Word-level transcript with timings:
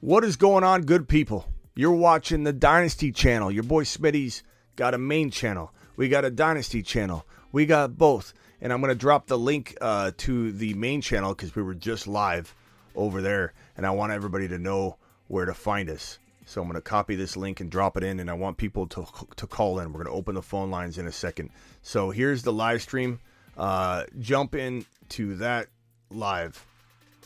What 0.00 0.22
is 0.22 0.36
going 0.36 0.62
on, 0.62 0.82
good 0.82 1.08
people? 1.08 1.48
You're 1.74 1.90
watching 1.90 2.44
the 2.44 2.52
Dynasty 2.52 3.10
channel. 3.10 3.50
Your 3.50 3.64
boy 3.64 3.82
Smitty's 3.82 4.44
got 4.76 4.94
a 4.94 4.98
main 4.98 5.32
channel. 5.32 5.74
We 5.96 6.08
got 6.08 6.24
a 6.24 6.30
Dynasty 6.30 6.84
channel. 6.84 7.26
We 7.50 7.66
got 7.66 7.98
both. 7.98 8.32
And 8.60 8.72
I'm 8.72 8.80
going 8.80 8.92
to 8.92 8.94
drop 8.94 9.26
the 9.26 9.36
link 9.36 9.76
uh, 9.80 10.12
to 10.18 10.52
the 10.52 10.74
main 10.74 11.00
channel 11.00 11.34
because 11.34 11.56
we 11.56 11.64
were 11.64 11.74
just 11.74 12.06
live 12.06 12.54
over 12.94 13.20
there. 13.20 13.54
And 13.76 13.84
I 13.84 13.90
want 13.90 14.12
everybody 14.12 14.46
to 14.46 14.56
know 14.56 14.98
where 15.26 15.46
to 15.46 15.54
find 15.54 15.90
us. 15.90 16.20
So 16.46 16.62
I'm 16.62 16.68
going 16.68 16.76
to 16.76 16.80
copy 16.80 17.16
this 17.16 17.36
link 17.36 17.58
and 17.58 17.68
drop 17.68 17.96
it 17.96 18.04
in. 18.04 18.20
And 18.20 18.30
I 18.30 18.34
want 18.34 18.56
people 18.56 18.86
to, 18.86 19.04
to 19.34 19.48
call 19.48 19.80
in. 19.80 19.92
We're 19.92 20.04
going 20.04 20.14
to 20.14 20.18
open 20.18 20.36
the 20.36 20.42
phone 20.42 20.70
lines 20.70 20.98
in 20.98 21.08
a 21.08 21.12
second. 21.12 21.50
So 21.82 22.10
here's 22.10 22.44
the 22.44 22.52
live 22.52 22.82
stream. 22.82 23.18
Uh, 23.56 24.04
jump 24.20 24.54
in 24.54 24.86
to 25.08 25.34
that 25.38 25.66
live 26.08 26.64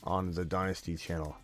on 0.04 0.32
the 0.32 0.46
Dynasty 0.46 0.96
channel. 0.96 1.36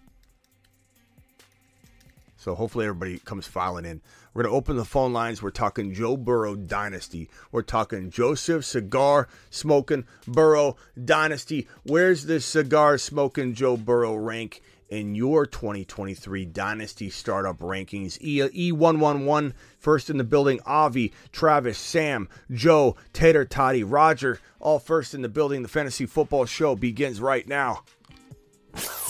So 2.38 2.55
hopefully 2.55 2.87
everybody 2.87 3.19
comes 3.19 3.48
filing 3.48 3.85
in. 3.85 4.01
We're 4.32 4.45
going 4.45 4.52
to 4.52 4.57
open 4.57 4.76
the 4.76 4.85
phone 4.85 5.12
lines. 5.12 5.43
We're 5.43 5.51
talking 5.51 5.93
Joe 5.93 6.16
Burrow 6.16 6.54
Dynasty. 6.54 7.29
We're 7.51 7.62
talking 7.62 8.10
Joseph 8.10 8.65
Cigar 8.65 9.26
Smoking 9.51 10.04
Burrow 10.26 10.77
Dynasty. 11.04 11.66
Where's 11.82 12.27
this 12.27 12.46
cigar 12.46 12.96
smoking 12.96 13.54
Joe 13.54 13.77
Burrow 13.77 14.15
rank 14.15 14.62
in 14.88 15.16
your 15.16 15.46
2023 15.46 16.45
Dynasty 16.45 17.10
Startup 17.10 17.59
Rankings? 17.59 18.16
E- 18.21 18.71
E111, 18.71 19.52
first 19.80 20.09
in 20.09 20.18
the 20.18 20.24
building. 20.24 20.60
Avi, 20.65 21.12
Travis, 21.32 21.77
Sam, 21.77 22.29
Joe, 22.52 22.95
Tater, 23.12 23.45
Toddy, 23.45 23.82
Roger, 23.82 24.38
all 24.60 24.79
first 24.79 25.12
in 25.12 25.23
the 25.23 25.29
building. 25.29 25.62
The 25.62 25.68
Fantasy 25.68 26.07
Football 26.07 26.46
Show 26.46 26.77
begins 26.77 27.21
right 27.21 27.49
now. 27.49 27.82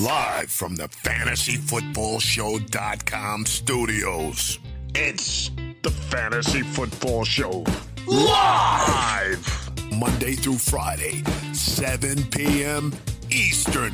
Live 0.00 0.52
from 0.52 0.76
the 0.76 0.84
fantasyfootballshow.com 0.84 3.46
studios. 3.46 4.60
It's 4.94 5.50
the 5.82 5.90
Fantasy 5.90 6.62
Football 6.62 7.24
Show. 7.24 7.64
Live! 8.06 9.72
Monday 9.92 10.34
through 10.34 10.58
Friday, 10.58 11.24
7 11.52 12.22
p.m. 12.26 12.94
Eastern. 13.32 13.92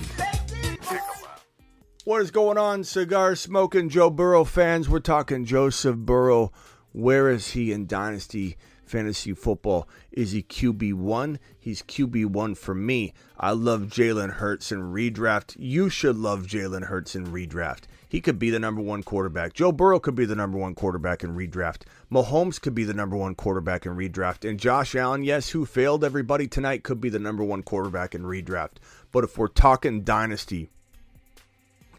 What 2.05 2.21
is 2.21 2.31
going 2.31 2.59
on, 2.59 2.85
cigar 2.85 3.35
smoking 3.35 3.89
Joe 3.89 4.11
Burrow 4.11 4.45
fans? 4.45 4.91
We're 4.91 5.01
talking 5.01 5.47
Joseph 5.47 5.97
Burrow. 5.97 6.53
Where 6.93 7.31
is 7.31 7.53
he 7.53 7.73
in 7.73 7.87
Dynasty 7.87 8.59
Fantasy 8.95 9.35
Football? 9.35 9.89
Is 10.13 10.31
he 10.31 10.45
QB1? 10.45 11.39
He's 11.59 11.83
QB1 11.83 12.57
for 12.57 12.77
me. 12.77 13.13
I 13.37 13.51
love 13.51 13.89
Jalen 13.89 14.35
Hurts 14.35 14.71
in 14.71 14.93
redraft. 14.93 15.57
You 15.59 15.89
should 15.89 16.17
love 16.17 16.47
Jalen 16.47 16.85
Hurts 16.85 17.17
in 17.17 17.27
redraft. 17.27 17.87
He 18.09 18.21
could 18.21 18.39
be 18.39 18.51
the 18.51 18.61
number 18.61 18.81
one 18.81 19.03
quarterback. 19.03 19.53
Joe 19.53 19.73
Burrow 19.73 19.99
could 19.99 20.15
be 20.15 20.27
the 20.27 20.37
number 20.37 20.59
one 20.59 20.77
quarterback 20.77 21.25
in 21.25 21.35
redraft. 21.35 21.83
Mahomes 22.09 22.61
could 22.61 22.77
be 22.77 22.85
the 22.85 22.95
number 22.95 23.17
one 23.17 23.35
quarterback 23.35 23.85
in 23.85 23.97
redraft. 23.97 24.49
And 24.49 24.61
Josh 24.61 24.95
Allen, 24.95 25.25
yes, 25.25 25.49
who 25.49 25.67
failed 25.67 26.05
everybody 26.05 26.47
tonight, 26.47 26.85
could 26.85 27.01
be 27.01 27.09
the 27.09 27.19
number 27.19 27.43
one 27.43 27.65
quarterback 27.65 28.15
in 28.15 28.23
redraft. 28.23 28.77
But 29.11 29.25
if 29.25 29.37
we're 29.37 29.49
talking 29.49 30.03
Dynasty, 30.03 30.71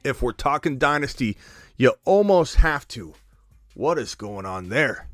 if 0.06 0.22
we're 0.22 0.32
talking 0.32 0.78
dynasty, 0.78 1.36
you 1.76 1.92
almost 2.06 2.56
have 2.56 2.88
to. 2.90 3.16
What 3.74 4.00
is 4.00 4.16
going 4.16 4.46
on 4.46 4.70
there? 4.70 5.10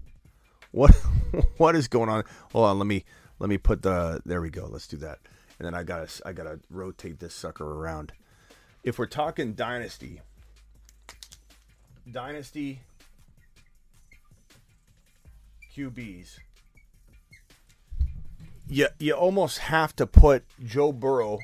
What 0.71 0.91
what 1.57 1.75
is 1.75 1.87
going 1.87 2.09
on? 2.09 2.23
Hold 2.53 2.65
on, 2.65 2.79
let 2.79 2.87
me 2.87 3.05
let 3.39 3.49
me 3.49 3.57
put 3.57 3.81
the 3.81 4.21
there 4.25 4.41
we 4.41 4.49
go. 4.49 4.67
Let's 4.69 4.87
do 4.87 4.97
that. 4.97 5.19
And 5.59 5.65
then 5.65 5.75
I 5.75 5.83
got 5.83 6.07
to 6.07 6.27
I 6.27 6.33
got 6.33 6.43
to 6.43 6.59
rotate 6.69 7.19
this 7.19 7.33
sucker 7.33 7.65
around. 7.65 8.13
If 8.83 8.97
we're 8.97 9.05
talking 9.05 9.53
dynasty, 9.53 10.21
dynasty 12.11 12.81
QBs, 15.75 16.39
you 18.67 18.87
you 18.97 19.13
almost 19.13 19.59
have 19.59 19.95
to 19.97 20.07
put 20.07 20.45
Joe 20.63 20.91
Burrow 20.91 21.39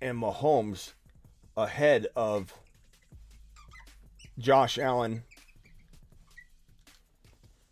and 0.00 0.20
Mahomes 0.20 0.92
ahead 1.56 2.06
of 2.14 2.54
Josh 4.38 4.78
Allen 4.78 5.24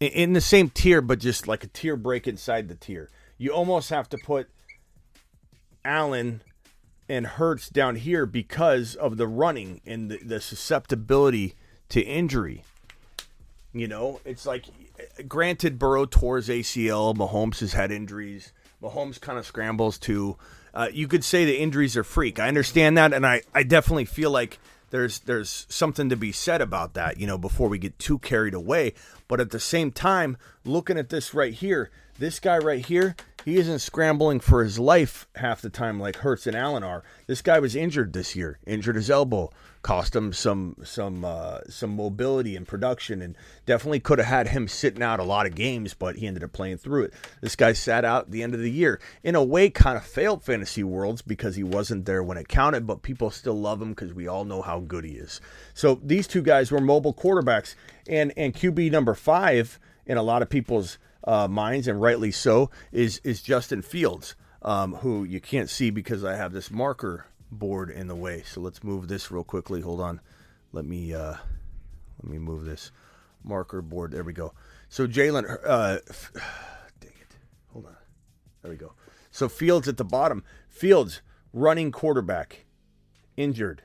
in- 0.01 0.33
the 0.33 0.41
same 0.41 0.71
tier, 0.71 1.01
but 1.01 1.19
just 1.19 1.49
like 1.49 1.65
a 1.65 1.69
tier 1.69 1.97
break 1.97 2.27
inside 2.27 2.69
the 2.69 2.75
tier. 2.75 3.11
You 3.39 3.53
almost 3.53 3.91
have 3.91 4.09
to 4.11 4.19
put 4.19 4.49
Allen 5.85 6.43
and 7.09 7.27
Hurts 7.27 7.69
down 7.69 7.97
here 7.97 8.27
because 8.27 8.95
of 8.95 9.17
the 9.17 9.27
running 9.27 9.81
and 9.87 10.11
the, 10.11 10.19
the 10.19 10.41
susceptibility 10.41 11.55
to 11.91 12.01
injury. 12.01 12.65
You 13.73 13.89
know, 13.89 14.21
it's 14.25 14.47
like, 14.47 14.65
granted, 15.29 15.79
Burrow 15.79 16.07
tore 16.07 16.37
his 16.37 16.49
ACL. 16.49 17.15
Mahomes 17.15 17.61
has 17.61 17.75
had 17.75 17.93
injuries. 17.93 18.53
Mahomes 18.83 19.21
kind 19.21 19.39
of 19.39 19.47
scrambles 19.47 19.99
too. 19.99 20.37
Uh, 20.73 20.89
you 20.93 21.09
could 21.09 21.25
say 21.25 21.45
the 21.45 21.59
injuries 21.59 21.97
are 21.97 22.05
freak. 22.05 22.39
I 22.39 22.49
understand 22.49 22.99
that, 22.99 23.13
and 23.13 23.27
I, 23.27 23.43
I 23.55 23.63
definitely 23.63 24.05
feel 24.05 24.31
like 24.31 24.59
there's 24.97 25.19
there's 25.21 25.67
something 25.69 26.09
to 26.09 26.17
be 26.17 26.33
said 26.33 26.63
about 26.63 26.95
that. 26.95 27.21
You 27.21 27.27
know, 27.27 27.37
before 27.37 27.69
we 27.69 27.79
get 27.79 27.99
too 27.99 28.19
carried 28.19 28.55
away. 28.55 28.95
But 29.29 29.41
at 29.41 29.51
the 29.51 29.61
same 29.61 29.91
time, 29.91 30.39
looking 30.65 30.97
at 30.97 31.11
this 31.11 31.35
right 31.35 31.53
here, 31.53 31.91
this 32.19 32.41
guy 32.41 32.57
right 32.57 32.85
here, 32.85 33.15
he 33.47 33.59
isn't 33.59 33.79
scrambling 33.79 34.41
for 34.41 34.65
his 34.65 34.77
life 34.77 35.29
half 35.37 35.63
the 35.63 35.71
time 35.71 36.01
like 36.01 36.17
Hurts 36.17 36.49
and 36.49 36.57
Allen 36.57 36.83
are. 36.83 37.05
This 37.29 37.43
guy 37.43 37.61
was 37.61 37.77
injured 37.77 38.13
this 38.13 38.35
year, 38.35 38.59
injured 38.67 38.97
his 38.97 39.09
elbow, 39.09 39.53
cost 39.83 40.17
him 40.17 40.33
some 40.33 40.75
some 40.83 41.25
uh, 41.25 41.61
some 41.69 41.95
mobility 41.95 42.57
and 42.57 42.67
production, 42.67 43.23
and 43.23 43.37
definitely 43.65 44.01
could 44.01 44.19
have 44.19 44.27
had 44.27 44.49
him 44.49 44.67
sitting 44.67 45.01
out 45.01 45.21
a 45.21 45.25
lot 45.25 45.47
of 45.47 45.55
games, 45.55 45.95
but 45.95 46.17
he 46.17 46.27
ended 46.27 46.43
up 46.43 46.53
playing 46.53 46.79
through 46.79 47.05
it. 47.05 47.15
This 47.41 47.55
guy 47.55 47.73
sat 47.73 48.05
out 48.05 48.25
at 48.25 48.31
the 48.33 48.43
end 48.43 48.53
of 48.53 48.59
the 48.59 48.71
year. 48.71 49.01
In 49.23 49.37
a 49.37 49.45
way, 49.45 49.71
kind 49.71 49.97
of 49.97 50.05
failed 50.05 50.43
fantasy 50.43 50.83
worlds 50.83 51.23
because 51.23 51.55
he 51.55 51.63
wasn't 51.63 52.05
there 52.05 52.25
when 52.25 52.39
it 52.39 52.49
counted, 52.49 52.85
but 52.85 53.03
people 53.03 53.31
still 53.31 53.55
love 53.55 53.81
him 53.81 53.91
because 53.91 54.13
we 54.13 54.27
all 54.27 54.45
know 54.45 54.61
how 54.61 54.81
good 54.81 55.05
he 55.05 55.13
is. 55.13 55.41
So 55.73 56.01
these 56.03 56.27
two 56.27 56.43
guys 56.43 56.73
were 56.73 56.81
mobile 56.81 57.15
quarterbacks, 57.15 57.77
and 58.09 58.33
and 58.37 58.53
QB 58.53 58.91
number 58.91 59.15
five 59.15 59.79
in 60.05 60.17
a 60.17 60.23
lot 60.25 60.43
of 60.43 60.51
people's 60.51 60.99
uh, 61.27 61.49
minds, 61.49 61.89
and 61.89 62.01
rightly 62.01 62.31
so, 62.31 62.71
is 62.93 63.21
is 63.25 63.43
Justin 63.43 63.83
Fields, 63.83 64.35
um, 64.63 64.95
who 64.97 65.25
you 65.25 65.41
can't 65.41 65.69
see 65.69 65.91
because 65.91 66.25
I 66.25 66.37
have 66.37 66.53
this 66.53 66.71
marker 66.71 67.27
board 67.51 67.91
in 67.91 68.07
the 68.07 68.15
way. 68.15 68.43
So 68.43 68.61
let's 68.61 68.83
move 68.83 69.09
this 69.09 69.31
real 69.31 69.45
quickly. 69.45 69.81
Hold 69.81 70.01
on. 70.01 70.21
Let 70.73 70.85
me 70.85 71.15
uh, 71.15 71.35
let 72.23 72.31
me 72.31 72.39
move 72.39 72.65
this 72.65 72.93
marker 73.43 73.83
board. 73.83 74.13
There 74.13 74.25
we 74.25 74.33
go. 74.33 74.53
So 74.89 75.07
Jalen, 75.07 75.59
uh, 75.65 75.99
dang 77.01 77.13
it. 77.21 77.37
Hold 77.73 77.87
on. 77.87 77.97
There 78.63 78.71
we 78.71 78.77
go. 78.77 78.93
So 79.31 79.49
Fields 79.49 79.89
at 79.89 79.97
the 79.97 80.05
bottom. 80.05 80.45
Fields 80.69 81.23
running 81.53 81.93
quarterback, 81.93 82.67
injured. 83.37 83.83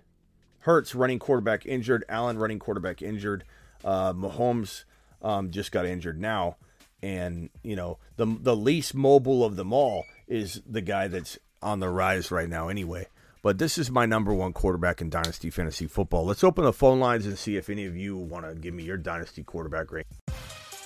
Hurts 0.60 0.94
running 0.94 1.20
quarterback 1.20 1.66
injured. 1.66 2.06
Allen 2.08 2.38
running 2.38 2.60
quarterback 2.60 3.02
injured. 3.02 3.44
Uh, 3.84 4.14
Mahomes 4.14 4.84
um, 5.22 5.50
just 5.50 5.72
got 5.72 5.86
injured 5.86 6.20
now, 6.20 6.58
and 7.04 7.50
you 7.64 7.76
know 7.76 7.98
the 8.18 8.26
the 8.26 8.56
least 8.56 8.94
mobile 8.94 9.44
of 9.44 9.56
them 9.56 9.74
all 9.74 10.06
is 10.28 10.62
the 10.68 10.82
guy 10.82 11.08
that's 11.08 11.38
on 11.62 11.80
the 11.80 11.90
rise 11.90 12.32
right 12.32 12.50
now. 12.50 12.70
Anyway, 12.70 13.08
but 13.44 13.58
this 13.58 13.78
is 13.78 13.92
my 13.92 14.06
number 14.06 14.34
one 14.34 14.54
quarterback 14.54 15.02
in 15.02 15.10
dynasty 15.10 15.50
fantasy 15.50 15.88
football. 15.88 16.26
Let's 16.26 16.44
open 16.44 16.64
the 16.64 16.74
phone 16.74 17.00
lines 17.00 17.26
and 17.26 17.38
see 17.38 17.58
if 17.58 17.70
any 17.70 17.86
of 17.86 17.96
you 17.96 18.18
want 18.18 18.46
to 18.46 18.56
give 18.56 18.74
me 18.74 18.84
your 18.84 18.98
dynasty 18.98 19.44
quarterback 19.44 19.92
rank. 19.92 20.08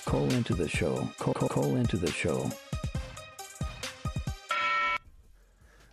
Call 0.06 0.32
into 0.34 0.54
the 0.54 0.68
show. 0.68 1.10
Call, 1.18 1.34
call, 1.34 1.50
call 1.50 1.76
into 1.76 1.98
the 1.98 2.12
show. 2.12 2.50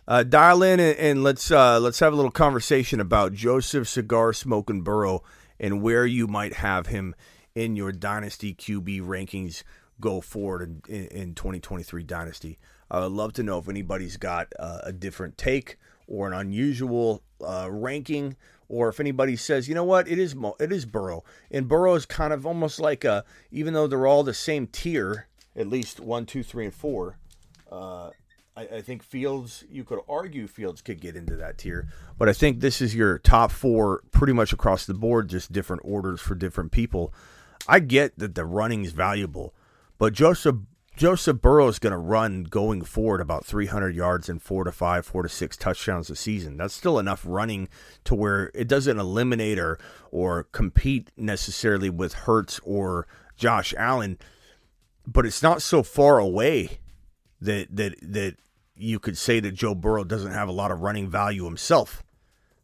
Uh, 0.07 0.21
dial 0.21 0.61
in 0.63 0.79
and, 0.79 0.97
and 0.97 1.23
let's 1.23 1.49
uh, 1.49 1.79
let's 1.79 1.99
have 1.99 2.11
a 2.11 2.15
little 2.15 2.31
conversation 2.31 2.99
about 2.99 3.33
Joseph 3.33 3.87
Cigar 3.87 4.33
Smoking 4.33 4.81
Burrow 4.81 5.23
and 5.59 5.81
where 5.81 6.05
you 6.05 6.27
might 6.27 6.55
have 6.55 6.87
him 6.87 7.15
in 7.55 7.75
your 7.75 7.91
dynasty 7.91 8.53
QB 8.53 9.01
rankings 9.01 9.63
go 9.99 10.21
forward 10.21 10.83
in, 10.87 10.95
in, 10.95 11.07
in 11.07 11.35
2023 11.35 12.03
dynasty. 12.03 12.59
I 12.89 12.99
would 12.99 13.11
love 13.11 13.33
to 13.33 13.43
know 13.43 13.57
if 13.59 13.69
anybody's 13.69 14.17
got 14.17 14.53
uh, 14.59 14.79
a 14.83 14.91
different 14.91 15.37
take 15.37 15.77
or 16.07 16.27
an 16.27 16.33
unusual 16.33 17.23
uh, 17.41 17.67
ranking, 17.71 18.35
or 18.69 18.89
if 18.89 18.99
anybody 18.99 19.35
says, 19.35 19.67
you 19.67 19.75
know 19.75 19.83
what, 19.83 20.07
it 20.07 20.19
is 20.19 20.35
Mo- 20.35 20.55
it 20.59 20.71
is 20.71 20.85
Burrow, 20.85 21.23
and 21.51 21.67
Burrow 21.67 21.95
is 21.95 22.05
kind 22.05 22.33
of 22.33 22.45
almost 22.45 22.79
like 22.79 23.03
a, 23.03 23.23
even 23.51 23.73
though 23.73 23.87
they're 23.87 24.07
all 24.07 24.23
the 24.23 24.33
same 24.33 24.67
tier, 24.67 25.27
at 25.55 25.67
least 25.67 25.99
one, 25.99 26.25
two, 26.25 26.43
three, 26.43 26.65
and 26.65 26.73
four. 26.73 27.17
Uh, 27.71 28.09
I, 28.55 28.61
I 28.61 28.81
think 28.81 29.03
Fields, 29.03 29.63
you 29.69 29.83
could 29.83 29.99
argue 30.07 30.47
Fields 30.47 30.81
could 30.81 31.01
get 31.01 31.15
into 31.15 31.35
that 31.37 31.57
tier, 31.57 31.87
but 32.17 32.29
I 32.29 32.33
think 32.33 32.59
this 32.59 32.81
is 32.81 32.95
your 32.95 33.17
top 33.19 33.51
four 33.51 34.01
pretty 34.11 34.33
much 34.33 34.53
across 34.53 34.85
the 34.85 34.93
board, 34.93 35.29
just 35.29 35.51
different 35.51 35.81
orders 35.85 36.21
for 36.21 36.35
different 36.35 36.71
people. 36.71 37.13
I 37.67 37.79
get 37.79 38.17
that 38.19 38.35
the 38.35 38.45
running 38.45 38.83
is 38.83 38.91
valuable, 38.91 39.53
but 40.03 40.11
Joseph 40.11 40.57
Joseph 40.97 41.41
Burrow 41.41 41.69
is 41.69 41.79
going 41.79 41.91
to 41.91 41.97
run 41.97 42.43
going 42.43 42.81
forward 42.81 43.21
about 43.21 43.45
300 43.45 43.95
yards 43.95 44.27
and 44.27 44.41
four 44.41 44.65
to 44.65 44.71
five, 44.73 45.05
four 45.05 45.23
to 45.23 45.29
six 45.29 45.55
touchdowns 45.55 46.09
a 46.09 46.15
season. 46.17 46.57
That's 46.57 46.73
still 46.73 46.99
enough 46.99 47.23
running 47.25 47.69
to 48.03 48.13
where 48.13 48.51
it 48.53 48.67
doesn't 48.67 48.99
eliminate 48.99 49.57
or 49.57 49.79
or 50.11 50.43
compete 50.43 51.09
necessarily 51.15 51.89
with 51.89 52.11
Hurts 52.15 52.59
or 52.65 53.07
Josh 53.37 53.73
Allen, 53.77 54.17
but 55.07 55.25
it's 55.25 55.41
not 55.41 55.61
so 55.61 55.83
far 55.83 56.19
away 56.19 56.79
that 57.39 57.73
that 57.73 57.95
that 58.01 58.35
you 58.75 58.99
could 58.99 59.17
say 59.17 59.39
that 59.39 59.53
Joe 59.53 59.73
Burrow 59.73 60.03
doesn't 60.03 60.33
have 60.33 60.49
a 60.49 60.51
lot 60.51 60.71
of 60.71 60.81
running 60.81 61.09
value 61.09 61.45
himself. 61.45 62.03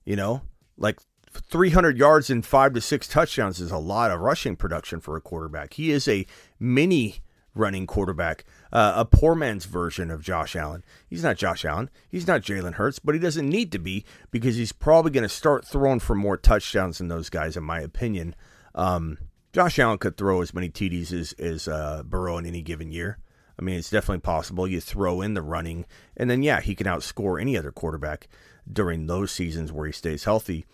You 0.03 0.17
know, 0.17 0.41
like 0.75 0.99
300 1.31 1.97
yards 1.97 2.29
and 2.29 2.45
five 2.45 2.73
to 2.73 2.81
six 2.81 3.07
touchdowns 3.07 3.61
is 3.61 3.71
a 3.71 3.77
lot 3.77 4.11
of 4.11 4.19
rushing 4.19 4.57
production 4.57 4.99
for 4.99 5.15
a 5.15 5.21
quarterback. 5.21 5.75
He 5.75 5.91
is 5.91 6.05
a 6.05 6.25
mini 6.59 7.21
running 7.59 7.85
quarterback, 7.85 8.45
uh, 8.71 8.93
a 8.95 9.05
poor 9.05 9.35
man's 9.35 9.65
version 9.65 10.09
of 10.09 10.23
Josh 10.23 10.55
Allen. 10.55 10.83
He's 11.07 11.23
not 11.23 11.37
Josh 11.37 11.65
Allen. 11.65 11.89
He's 12.09 12.27
not 12.27 12.41
Jalen 12.41 12.73
Hurts, 12.73 12.99
but 12.99 13.13
he 13.13 13.19
doesn't 13.19 13.47
need 13.47 13.71
to 13.73 13.79
be 13.79 14.05
because 14.31 14.55
he's 14.55 14.71
probably 14.71 15.11
going 15.11 15.23
to 15.23 15.29
start 15.29 15.67
throwing 15.67 15.99
for 15.99 16.15
more 16.15 16.37
touchdowns 16.37 16.97
than 16.97 17.07
those 17.07 17.29
guys, 17.29 17.55
in 17.55 17.63
my 17.63 17.81
opinion. 17.81 18.35
Um, 18.73 19.17
Josh 19.53 19.79
Allen 19.79 19.97
could 19.97 20.17
throw 20.17 20.41
as 20.41 20.53
many 20.53 20.69
TDs 20.69 21.11
as, 21.11 21.33
as 21.33 21.67
uh, 21.67 22.03
Burrow 22.03 22.37
in 22.37 22.45
any 22.45 22.61
given 22.61 22.91
year. 22.91 23.17
I 23.59 23.61
mean, 23.61 23.77
it's 23.77 23.89
definitely 23.89 24.21
possible. 24.21 24.67
You 24.67 24.79
throw 24.79 25.21
in 25.21 25.33
the 25.33 25.41
running, 25.41 25.85
and 26.15 26.29
then, 26.29 26.43
yeah, 26.43 26.61
he 26.61 26.75
can 26.75 26.87
outscore 26.87 27.41
any 27.41 27.57
other 27.57 27.71
quarterback 27.71 28.29
during 28.71 29.07
those 29.07 29.31
seasons 29.31 29.71
where 29.71 29.87
he 29.87 29.91
stays 29.91 30.23
healthy. 30.23 30.65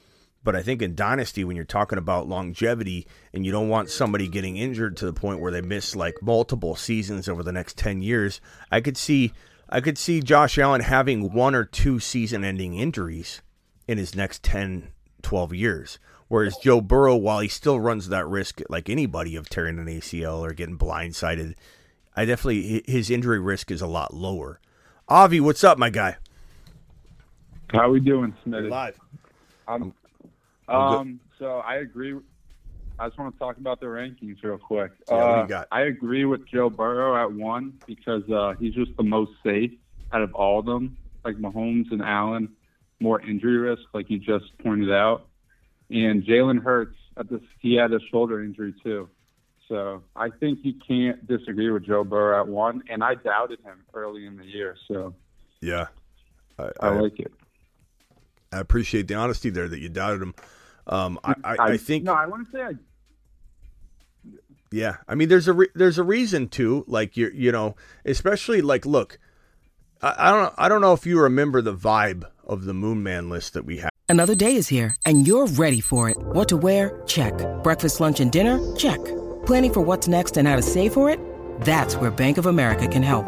But 0.46 0.56
I 0.56 0.62
think 0.62 0.84
in 0.84 0.94
Dynasty, 0.94 1.44
when 1.44 1.56
you're 1.56 1.66
talking 1.66 1.98
about 1.98 2.30
longevity 2.30 3.08
and 3.34 3.44
you 3.44 3.52
don't 3.52 3.68
want 3.68 3.90
somebody 3.90 4.28
getting 4.28 4.58
injured 4.58 4.96
to 4.98 5.06
the 5.08 5.12
point 5.12 5.42
where 5.42 5.52
they 5.52 5.60
miss 5.60 5.96
like 5.96 6.22
multiple 6.22 6.76
seasons 6.76 7.28
over 7.28 7.42
the 7.42 7.52
next 7.52 7.78
10 7.80 8.04
years, 8.04 8.40
I 8.72 8.80
could 8.80 8.96
see. 8.96 9.34
I 9.68 9.82
could 9.82 9.98
see 9.98 10.22
Josh 10.22 10.60
Allen 10.60 10.82
having 10.82 11.34
one 11.34 11.56
or 11.56 11.66
two 11.66 12.00
season 12.00 12.44
ending 12.46 12.76
injuries 12.76 13.42
in 13.88 13.98
his 13.98 14.16
next 14.16 14.44
10, 14.44 14.90
12 15.24 15.56
years. 15.56 15.98
Whereas 16.28 16.56
Joe 16.58 16.82
Burrow, 16.82 17.16
while 17.16 17.40
he 17.40 17.48
still 17.48 17.80
runs 17.80 18.10
that 18.10 18.28
risk 18.28 18.62
like 18.70 18.88
anybody 18.88 19.36
of 19.36 19.50
tearing 19.50 19.80
an 19.80 19.88
ACL 19.88 20.42
or 20.42 20.54
getting 20.54 20.78
blindsided, 20.78 21.56
I 22.16 22.26
definitely 22.26 22.84
his 22.86 23.10
injury 23.10 23.40
risk 23.40 23.72
is 23.72 23.82
a 23.82 23.88
lot 23.88 24.14
lower. 24.14 24.60
Avi, 25.08 25.40
what's 25.40 25.64
up, 25.64 25.80
my 25.80 25.90
guy? 25.90 26.18
How 27.72 27.80
are 27.80 27.90
we 27.90 28.00
doing, 28.00 28.36
Smitty? 28.46 28.70
Live. 28.70 29.00
I'm, 29.68 29.92
um, 30.68 31.20
so 31.40 31.58
I 31.60 31.76
agree. 31.76 32.16
I 32.98 33.08
just 33.08 33.20
want 33.20 33.34
to 33.36 33.40
talk 33.40 33.58
about 33.58 33.80
the 33.82 33.88
rankings 33.88 34.42
real 34.44 34.58
quick. 34.58 34.92
Yeah, 35.10 35.24
what 35.24 35.34
do 35.34 35.40
you 35.40 35.44
Uh, 35.44 35.46
got? 35.48 35.68
I 35.72 35.82
agree 35.82 36.26
with 36.26 36.48
Joe 36.48 36.70
Burrow 36.70 37.22
at 37.22 37.32
one 37.32 37.74
because 37.86 38.24
uh, 38.30 38.54
he's 38.60 38.74
just 38.74 38.92
the 38.98 39.04
most 39.04 39.32
safe 39.44 39.72
out 40.14 40.22
of 40.22 40.34
all 40.34 40.60
of 40.60 40.66
them. 40.66 40.98
Like 41.26 41.36
Mahomes 41.38 41.92
and 41.92 42.02
Allen, 42.02 42.50
more 43.00 43.20
injury 43.22 43.58
risk, 43.58 43.82
like 43.94 44.10
you 44.10 44.20
just 44.20 44.46
pointed 44.64 44.92
out. 44.92 45.28
And 45.90 46.24
Jalen 46.24 46.64
Hurts, 46.64 46.96
at 47.18 47.30
this, 47.30 47.42
he 47.60 47.76
had 47.76 47.92
a 47.94 48.00
shoulder 48.12 48.44
injury 48.44 48.74
too. 48.84 49.10
So 49.68 50.04
I 50.16 50.30
think 50.30 50.60
you 50.64 50.74
can't 50.88 51.26
disagree 51.28 51.72
with 51.72 51.86
Joe 51.86 52.04
Burrow 52.04 52.40
at 52.42 52.48
one. 52.48 52.84
And 52.90 53.04
I 53.04 53.16
doubted 53.16 53.60
him 53.62 53.84
early 53.94 54.26
in 54.26 54.38
the 54.38 54.46
year, 54.46 54.78
so 54.88 55.16
Yeah, 55.62 55.88
I, 56.60 56.70
I 56.80 56.90
like 56.90 57.20
it. 57.20 57.34
I 58.56 58.60
appreciate 58.60 59.08
the 59.08 59.16
honesty 59.16 59.50
there 59.50 59.68
that 59.68 59.80
you 59.80 59.90
doubted 59.90 60.22
him. 60.22 60.36
Um, 60.88 61.20
I, 61.24 61.36
I, 61.44 61.56
I 61.60 61.78
think 61.78 62.04
no. 62.04 62.14
I 62.14 62.26
want 62.26 62.46
to 62.46 62.52
say 62.52 62.62
I 62.62 62.72
Yeah, 64.72 64.98
I 65.08 65.16
mean, 65.16 65.30
there's 65.30 65.48
a 65.48 65.54
re- 65.54 65.70
there's 65.76 65.98
a 65.98 66.04
reason 66.04 66.48
to 66.50 66.86
like 66.88 67.18
you 67.18 67.32
you 67.34 67.52
know, 67.52 67.76
especially 68.06 68.62
like 68.62 68.86
look, 68.86 69.20
I, 70.02 70.16
I 70.18 70.32
don't 70.32 70.54
I 70.58 70.70
don't 70.70 70.82
know 70.82 70.94
if 70.94 71.06
you 71.06 71.20
remember 71.20 71.62
the 71.62 71.76
vibe 71.76 72.24
of 72.46 72.66
the 72.66 72.74
Moon 72.74 73.04
Man 73.04 73.30
list 73.30 73.54
that 73.54 73.66
we 73.66 73.78
had. 73.78 73.90
Another 74.08 74.36
day 74.36 74.56
is 74.56 74.68
here, 74.68 74.96
and 75.06 75.28
you're 75.28 75.48
ready 75.48 75.82
for 75.82 76.10
it. 76.10 76.18
What 76.18 76.48
to 76.50 76.58
wear? 76.58 77.02
Check. 77.08 77.34
Breakfast, 77.64 78.00
lunch, 78.00 78.20
and 78.20 78.32
dinner? 78.32 78.76
Check. 78.76 79.04
Planning 79.46 79.74
for 79.74 79.82
what's 79.82 80.08
next 80.08 80.38
and 80.38 80.48
how 80.48 80.56
to 80.56 80.62
save 80.62 80.94
for 80.94 81.10
it? 81.10 81.20
That's 81.62 81.96
where 81.96 82.12
Bank 82.12 82.38
of 82.38 82.46
America 82.46 82.88
can 82.88 83.02
help. 83.02 83.26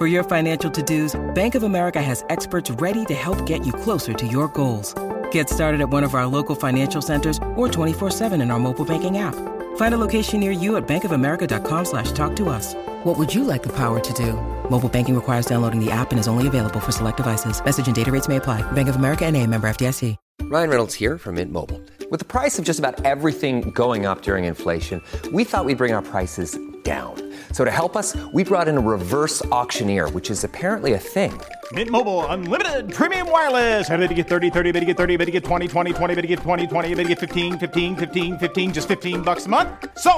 For 0.00 0.06
your 0.06 0.24
financial 0.24 0.70
to-dos, 0.70 1.20
Bank 1.34 1.54
of 1.54 1.62
America 1.62 2.00
has 2.00 2.24
experts 2.30 2.70
ready 2.70 3.04
to 3.04 3.12
help 3.12 3.44
get 3.44 3.66
you 3.66 3.72
closer 3.74 4.14
to 4.14 4.26
your 4.26 4.48
goals. 4.48 4.94
Get 5.30 5.50
started 5.50 5.82
at 5.82 5.90
one 5.90 6.04
of 6.04 6.14
our 6.14 6.26
local 6.26 6.54
financial 6.54 7.02
centers 7.02 7.36
or 7.54 7.68
24-7 7.68 8.40
in 8.40 8.50
our 8.50 8.58
mobile 8.58 8.86
banking 8.86 9.18
app. 9.18 9.34
Find 9.76 9.92
a 9.94 9.98
location 9.98 10.40
near 10.40 10.52
you 10.52 10.78
at 10.78 10.88
bankofamerica.com 10.88 11.84
slash 11.84 12.12
talk 12.12 12.34
to 12.36 12.48
us. 12.48 12.72
What 13.04 13.18
would 13.18 13.34
you 13.34 13.44
like 13.44 13.62
the 13.62 13.76
power 13.76 14.00
to 14.00 14.12
do? 14.14 14.40
Mobile 14.70 14.88
banking 14.88 15.14
requires 15.14 15.44
downloading 15.44 15.84
the 15.84 15.90
app 15.90 16.12
and 16.12 16.18
is 16.18 16.28
only 16.28 16.46
available 16.46 16.80
for 16.80 16.92
select 16.92 17.18
devices. 17.18 17.62
Message 17.62 17.86
and 17.86 17.94
data 17.94 18.10
rates 18.10 18.26
may 18.26 18.36
apply. 18.36 18.62
Bank 18.72 18.88
of 18.88 18.96
America 18.96 19.26
and 19.26 19.36
a 19.36 19.46
member 19.46 19.68
FDIC. 19.68 20.16
Ryan 20.44 20.70
Reynolds 20.70 20.94
here 20.94 21.18
from 21.18 21.34
Mint 21.34 21.52
Mobile. 21.52 21.78
With 22.10 22.20
the 22.20 22.24
price 22.24 22.58
of 22.58 22.64
just 22.64 22.78
about 22.78 23.04
everything 23.04 23.70
going 23.72 24.06
up 24.06 24.22
during 24.22 24.46
inflation, 24.46 25.02
we 25.30 25.44
thought 25.44 25.66
we'd 25.66 25.76
bring 25.76 25.92
our 25.92 26.00
prices 26.00 26.58
down. 26.82 27.14
So 27.52 27.64
to 27.64 27.70
help 27.70 27.96
us, 27.96 28.16
we 28.32 28.42
brought 28.42 28.66
in 28.66 28.76
a 28.76 28.80
reverse 28.80 29.44
auctioneer, 29.46 30.08
which 30.10 30.28
is 30.30 30.42
apparently 30.42 30.94
a 30.94 30.98
thing. 30.98 31.38
Mint 31.72 31.88
Mobile 31.88 32.26
unlimited 32.26 32.92
premium 32.92 33.30
wireless. 33.30 33.88
Ready 33.88 34.08
to 34.08 34.14
get 34.14 34.26
30, 34.26 34.50
30, 34.50 34.72
bit 34.72 34.80
to 34.80 34.86
get 34.86 34.96
30, 34.96 35.16
bit 35.18 35.26
to 35.26 35.30
get 35.30 35.44
20, 35.44 35.68
20, 35.68 35.92
20, 35.92 36.14
bit 36.16 36.22
to 36.22 36.26
get 36.26 36.38
20, 36.40 36.66
20, 36.66 36.88
bit 36.94 37.02
to 37.04 37.08
get 37.10 37.18
15, 37.20 37.58
15, 37.58 37.96
15, 37.96 38.38
15 38.38 38.72
just 38.72 38.88
15 38.88 39.22
bucks 39.22 39.46
a 39.46 39.48
month. 39.48 39.68
So, 39.98 40.12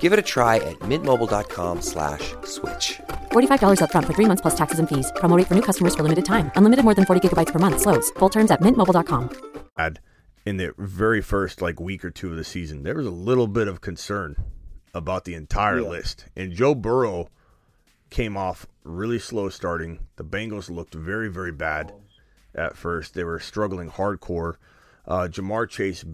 Give 0.00 0.12
it 0.12 0.18
a 0.18 0.26
try 0.34 0.56
at 0.56 0.78
mintmobile.com 0.80 1.80
slash 1.80 2.34
switch. 2.44 3.00
$45 3.32 3.78
upfront 3.80 4.04
for 4.04 4.12
three 4.12 4.26
months 4.26 4.42
plus 4.42 4.56
taxes 4.56 4.78
and 4.80 4.88
fees. 4.88 5.10
Promo 5.16 5.36
rate 5.38 5.46
for 5.46 5.54
new 5.54 5.62
customers 5.62 5.94
for 5.94 6.02
limited 6.02 6.26
time. 6.26 6.50
Unlimited 6.56 6.84
more 6.84 6.94
than 6.94 7.06
40 7.06 7.28
gigabytes 7.28 7.52
per 7.52 7.58
month. 7.58 7.80
Slows. 7.80 8.10
Full 8.18 8.28
terms 8.28 8.50
at 8.50 8.60
mintmobile.com. 8.60 9.30
had 9.76 10.00
in 10.44 10.56
the 10.56 10.72
very 10.78 11.20
first 11.20 11.60
like 11.60 11.78
week 11.78 12.04
or 12.04 12.10
two 12.10 12.30
of 12.30 12.36
the 12.36 12.44
season, 12.44 12.82
there 12.82 12.94
was 12.94 13.06
a 13.06 13.10
little 13.10 13.46
bit 13.46 13.68
of 13.68 13.80
concern 13.80 14.36
about 14.98 15.24
the 15.24 15.34
entire 15.34 15.80
list. 15.80 16.26
And 16.36 16.52
Joe 16.52 16.74
Burrow 16.74 17.30
came 18.10 18.36
off 18.36 18.66
really 18.84 19.18
slow 19.18 19.48
starting. 19.48 20.00
The 20.16 20.24
Bengals 20.24 20.68
looked 20.68 20.94
very, 20.94 21.28
very 21.28 21.52
bad 21.52 21.92
at 22.54 22.76
first. 22.76 23.14
They 23.14 23.24
were 23.24 23.40
struggling 23.40 23.90
hardcore. 23.90 24.56
Uh, 25.06 25.26
Ja'Marr 25.28 25.68
Chase 25.68 26.04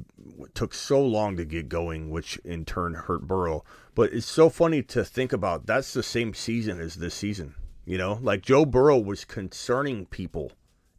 took 0.54 0.72
so 0.72 1.04
long 1.04 1.36
to 1.36 1.44
get 1.44 1.68
going, 1.68 2.10
which 2.10 2.36
in 2.44 2.64
turn 2.64 2.94
hurt 2.94 3.26
Burrow. 3.26 3.64
But 3.94 4.12
it's 4.12 4.26
so 4.26 4.48
funny 4.48 4.82
to 4.84 5.04
think 5.04 5.32
about. 5.32 5.66
That's 5.66 5.92
the 5.92 6.02
same 6.02 6.32
season 6.32 6.80
as 6.80 6.94
this 6.94 7.14
season. 7.14 7.54
You 7.84 7.98
know, 7.98 8.18
like 8.22 8.42
Joe 8.42 8.64
Burrow 8.64 8.98
was 8.98 9.24
concerning 9.24 10.06
people 10.06 10.52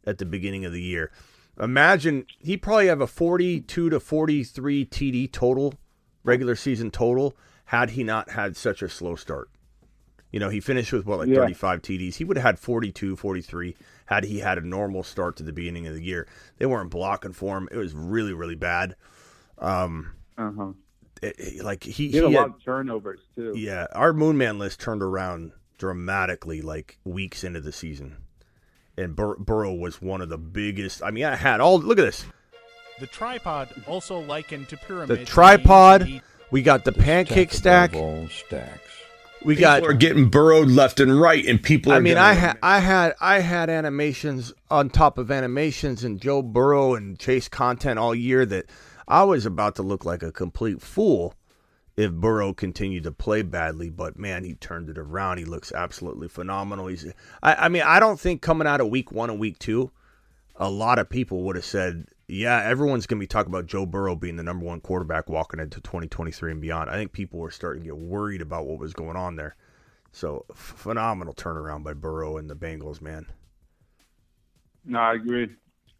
at 0.06 0.18
the 0.18 0.26
beginning 0.26 0.64
of 0.64 0.72
the 0.72 0.82
year. 0.82 1.10
Imagine 1.58 2.26
he 2.38 2.56
probably 2.56 2.86
have 2.88 3.00
a 3.00 3.06
42 3.06 3.90
to 3.90 3.98
43 3.98 4.84
TD 4.84 5.32
total, 5.32 5.74
regular 6.22 6.54
season 6.54 6.90
total, 6.90 7.34
had 7.66 7.90
he 7.90 8.02
not 8.04 8.30
had 8.30 8.56
such 8.56 8.82
a 8.82 8.88
slow 8.88 9.16
start. 9.16 9.48
You 10.32 10.40
know, 10.40 10.48
he 10.48 10.60
finished 10.60 10.92
with 10.92 11.06
what, 11.06 11.18
like 11.20 11.28
Yeah. 11.28 11.36
35 11.36 11.82
TDs. 11.82 12.16
He 12.16 12.24
would 12.24 12.36
have 12.36 12.44
had 12.44 12.58
42, 12.58 13.16
43 13.16 13.76
had 14.06 14.24
he 14.24 14.40
had 14.40 14.58
a 14.58 14.60
normal 14.66 15.02
start 15.02 15.36
to 15.36 15.42
the 15.42 15.52
beginning 15.52 15.86
of 15.86 15.94
the 15.94 16.02
year. 16.02 16.26
They 16.58 16.66
weren't 16.66 16.90
blocking 16.90 17.32
for 17.32 17.56
him. 17.56 17.68
It 17.70 17.76
was 17.76 17.94
really, 17.94 18.32
really 18.32 18.54
bad. 18.54 18.96
Um, 19.58 20.12
uh-huh. 20.36 20.72
it- 21.22 21.34
it- 21.38 21.64
like 21.64 21.82
he, 21.84 22.08
He 22.08 22.16
had 22.16 22.24
a 22.24 22.28
he 22.28 22.34
lot 22.36 22.42
had- 22.42 22.50
of 22.56 22.64
turnovers 22.64 23.20
too. 23.34 23.54
yeah, 23.56 23.86
our 23.92 24.12
Moon 24.12 24.36
Man 24.36 24.58
list 24.58 24.80
turned 24.80 25.02
around 25.02 25.52
dramatically 25.78 26.60
like 26.62 26.98
weeks 27.04 27.42
into 27.44 27.60
the 27.60 27.72
season. 27.72 28.16
And 28.98 29.14
Bur- 29.16 29.36
Burrow 29.36 29.74
was 29.74 30.00
one 30.02 30.20
of 30.20 30.28
the 30.28 30.38
biggest. 30.38 31.02
I 31.02 31.10
mean, 31.10 31.24
I 31.24 31.36
had 31.36 31.60
all. 31.60 31.78
Look 31.78 31.98
at 31.98 32.04
this. 32.04 32.24
the 32.98 33.06
tripod 33.06 33.68
also 33.86 34.20
likened 34.20 34.68
to 34.70 34.76
pyramid. 34.78 35.08
The 35.20 35.24
tripod. 35.24 36.22
We 36.50 36.62
got 36.62 36.84
the 36.84 36.92
pancake 36.92 37.52
stack. 37.52 37.92
Stacks. 38.30 38.80
We 39.44 39.54
got. 39.56 39.80
People 39.80 39.90
are 39.90 39.98
getting 39.98 40.28
burrowed 40.28 40.68
left 40.68 41.00
and 41.00 41.20
right, 41.20 41.44
and 41.44 41.62
people. 41.62 41.92
I 41.92 42.00
mean, 42.00 42.16
I 42.16 42.32
had, 42.32 42.58
I 42.62 42.80
had, 42.80 43.14
I 43.20 43.40
had 43.40 43.70
animations 43.70 44.52
on 44.70 44.90
top 44.90 45.18
of 45.18 45.30
animations 45.30 46.04
and 46.04 46.20
Joe 46.20 46.42
Burrow 46.42 46.94
and 46.94 47.18
Chase 47.18 47.48
content 47.48 47.98
all 47.98 48.14
year 48.14 48.46
that 48.46 48.66
I 49.06 49.24
was 49.24 49.46
about 49.46 49.76
to 49.76 49.82
look 49.82 50.04
like 50.04 50.22
a 50.22 50.32
complete 50.32 50.80
fool 50.80 51.34
if 51.96 52.12
Burrow 52.12 52.52
continued 52.52 53.04
to 53.04 53.12
play 53.12 53.42
badly. 53.42 53.90
But 53.90 54.18
man, 54.18 54.42
he 54.42 54.54
turned 54.54 54.88
it 54.88 54.98
around. 54.98 55.38
He 55.38 55.44
looks 55.44 55.72
absolutely 55.72 56.28
phenomenal. 56.28 56.88
He's, 56.88 57.06
I, 57.42 57.54
I 57.54 57.68
mean, 57.68 57.82
I 57.82 58.00
don't 58.00 58.18
think 58.18 58.42
coming 58.42 58.66
out 58.66 58.80
of 58.80 58.88
week 58.88 59.12
one 59.12 59.30
and 59.30 59.38
week 59.38 59.58
two, 59.58 59.90
a 60.56 60.70
lot 60.70 60.98
of 60.98 61.08
people 61.08 61.42
would 61.42 61.56
have 61.56 61.64
said, 61.64 62.06
yeah, 62.28 62.62
everyone's 62.64 63.06
going 63.06 63.18
to 63.18 63.22
be 63.22 63.28
talking 63.28 63.52
about 63.52 63.66
Joe 63.66 63.86
Burrow 63.86 64.16
being 64.16 64.36
the 64.36 64.42
number 64.42 64.66
one 64.66 64.80
quarterback 64.80 65.28
walking 65.28 65.60
into 65.60 65.80
2023 65.80 66.52
and 66.52 66.60
beyond. 66.60 66.90
I 66.90 66.94
think 66.94 67.12
people 67.12 67.38
were 67.38 67.50
starting 67.50 67.82
to 67.82 67.88
get 67.88 67.96
worried 67.96 68.42
about 68.42 68.66
what 68.66 68.78
was 68.78 68.92
going 68.92 69.16
on 69.16 69.36
there. 69.36 69.54
So, 70.10 70.44
phenomenal 70.54 71.34
turnaround 71.34 71.84
by 71.84 71.92
Burrow 71.92 72.38
and 72.38 72.48
the 72.48 72.56
Bengals, 72.56 73.00
man. 73.00 73.26
No, 74.84 74.98
I 74.98 75.14
agree. 75.14 75.50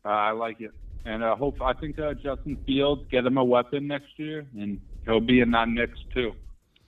Uh, 0.04 0.08
I 0.08 0.30
like 0.30 0.60
it, 0.60 0.72
and 1.04 1.22
uh, 1.22 1.36
hope 1.36 1.60
I 1.60 1.72
think 1.74 1.98
uh, 1.98 2.14
Justin 2.14 2.56
Fields 2.66 3.02
get 3.10 3.26
him 3.26 3.36
a 3.36 3.44
weapon 3.44 3.86
next 3.86 4.18
year, 4.18 4.46
and 4.56 4.80
he'll 5.04 5.20
be 5.20 5.40
in 5.40 5.50
that 5.50 5.68
mix 5.68 5.98
too. 6.14 6.32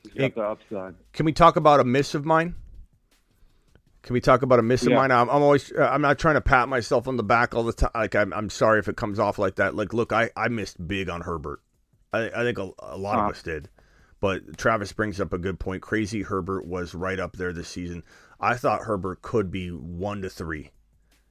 He's 0.03 0.13
got 0.15 0.35
the 0.35 0.43
upside. 0.43 0.95
Can 1.13 1.27
we 1.27 1.33
talk 1.33 1.57
about 1.57 1.81
a 1.81 1.85
miss 1.85 2.15
of 2.15 2.25
mine? 2.25 2.55
Can 4.03 4.15
we 4.15 4.21
talk 4.21 4.43
about 4.43 4.59
a 4.59 4.63
miss 4.63 4.83
of 4.85 4.91
Yeah. 4.91 4.97
mine? 4.97 5.11
I'm, 5.11 5.29
I'm 5.29 5.43
always 5.43 5.73
uh, 5.73 5.83
I'm 5.83 6.01
not 6.03 6.19
trying 6.19 6.35
to 6.37 6.41
pat 6.41 6.69
myself 6.69 7.09
on 7.09 7.17
the 7.17 7.23
back 7.23 7.55
all 7.55 7.63
the 7.65 7.73
time. 7.73 7.91
Like 7.95 8.15
I'm, 8.15 8.33
I'm 8.33 8.49
sorry 8.51 8.79
if 8.79 8.89
it 8.89 8.97
comes 8.97 9.19
off 9.19 9.39
like 9.39 9.57
that. 9.57 9.75
Like 9.75 9.93
look, 9.93 10.13
I, 10.13 10.31
I 10.37 10.49
missed 10.49 10.87
big 10.87 11.09
on 11.11 11.23
Herbert. 11.23 11.61
I, 12.13 12.31
I 12.31 12.43
think 12.43 12.59
a, 12.59 12.71
a 12.79 12.97
lot 12.97 13.17
Uh-huh. 13.19 13.27
of 13.27 13.31
us 13.33 13.43
did. 13.43 13.69
But 14.21 14.57
Travis 14.59 14.93
brings 14.93 15.21
up 15.21 15.33
a 15.33 15.39
good 15.39 15.61
point. 15.61 15.83
Crazy 15.83 16.23
Herbert 16.23 16.67
was 16.67 16.95
right 16.95 17.21
up 17.21 17.37
there 17.37 17.53
this 17.53 17.69
season. 17.69 18.03
I 18.41 18.55
thought 18.57 18.83
Herbert 18.83 19.23
could 19.23 19.51
be 19.51 19.69
one 19.69 20.23
to 20.23 20.31
three. 20.31 20.71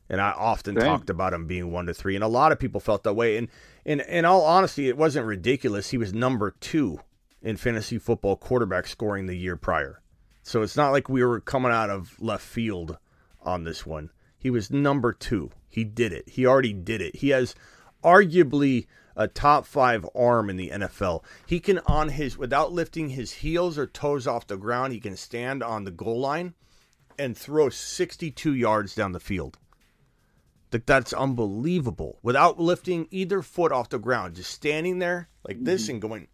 And 0.10 0.22
I 0.22 0.32
often 0.32 0.76
Same. 0.80 0.86
talked 0.86 1.10
about 1.10 1.34
him 1.34 1.48
being 1.48 1.70
one 1.72 1.86
to 1.88 1.94
three. 1.94 2.16
And 2.16 2.24
a 2.24 2.30
lot 2.30 2.54
of 2.54 2.60
people 2.60 2.80
felt 2.80 3.04
that 3.04 3.14
way. 3.14 3.36
And, 3.36 3.50
and 3.86 4.00
in 4.02 4.24
all 4.24 4.46
honesty, 4.46 4.88
it 4.88 4.96
wasn't 4.98 5.26
ridiculous. 5.26 5.90
He 5.90 5.98
was 5.98 6.14
number 6.14 6.52
two 6.62 7.02
in 7.42 7.58
fantasy 7.58 7.98
football 7.98 8.38
quarterback 8.38 8.88
scoring 8.88 9.26
the 9.26 9.36
year 9.36 9.58
prior. 9.58 10.02
So 10.48 10.62
it's 10.62 10.78
not 10.78 10.94
like 10.94 11.10
we 11.10 11.26
were 11.26 11.42
coming 11.42 11.74
out 11.74 11.90
of 11.90 12.16
left 12.22 12.46
field 12.46 12.98
on 13.42 13.66
this 13.66 13.86
one. 13.86 14.12
He 14.40 14.50
was 14.50 14.72
number 14.72 15.12
two. 15.12 15.52
He 15.68 15.84
did 15.84 16.14
it. 16.14 16.30
He 16.30 16.46
already 16.46 16.72
did 16.72 17.02
it. 17.02 17.18
He 17.18 17.30
has 17.30 17.54
arguably 18.02 18.88
a 19.18 19.28
top 19.28 19.66
five 19.66 20.08
arm 20.16 20.50
in 20.50 20.56
the 20.56 20.70
NFL. 20.70 21.26
He 21.46 21.60
can, 21.60 21.80
on 21.80 22.08
his, 22.08 22.38
without 22.38 22.72
lifting 22.72 23.10
his 23.10 23.34
heels 23.34 23.78
or 23.78 23.88
toes 23.88 24.26
off 24.26 24.48
the 24.48 24.56
ground, 24.56 24.94
he 24.94 25.02
can 25.02 25.18
stand 25.18 25.62
on 25.62 25.84
the 25.84 25.92
goal 25.92 26.22
line 26.22 26.54
and 27.20 27.38
throw 27.38 27.68
62 27.68 28.56
yards 28.56 28.96
down 28.96 29.12
the 29.12 29.20
field. 29.20 29.58
That's 30.72 31.12
unbelievable. 31.12 32.20
Without 32.24 32.58
lifting 32.58 33.10
either 33.12 33.42
foot 33.42 33.74
off 33.74 33.90
the 33.90 34.00
ground, 34.00 34.36
just 34.36 34.52
standing 34.52 35.00
there 35.00 35.28
like 35.46 35.62
this 35.62 35.84
mm-hmm. 35.84 35.92
and 35.92 36.02
going 36.02 36.28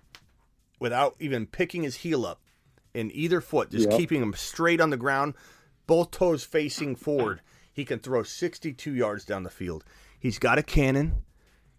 without 0.79 1.15
even 1.19 1.47
picking 1.47 1.81
his 1.81 1.95
heel 1.95 2.27
up 2.27 2.42
in 2.93 3.11
either 3.13 3.41
foot, 3.41 3.71
just 3.71 3.89
Yep. 3.89 3.97
keeping 3.99 4.21
him 4.21 4.33
straight 4.33 4.79
on 4.81 4.89
the 4.89 4.97
ground, 4.97 5.33
both 5.87 6.11
toes 6.11 6.43
facing 6.43 6.95
forward. 6.95 7.41
He 7.71 7.85
can 7.85 7.99
throw 7.99 8.23
62 8.23 8.93
yards 8.93 9.25
down 9.25 9.43
the 9.43 9.49
field. 9.49 9.83
He's 10.19 10.39
got 10.39 10.57
a 10.59 10.63
cannon. 10.63 11.23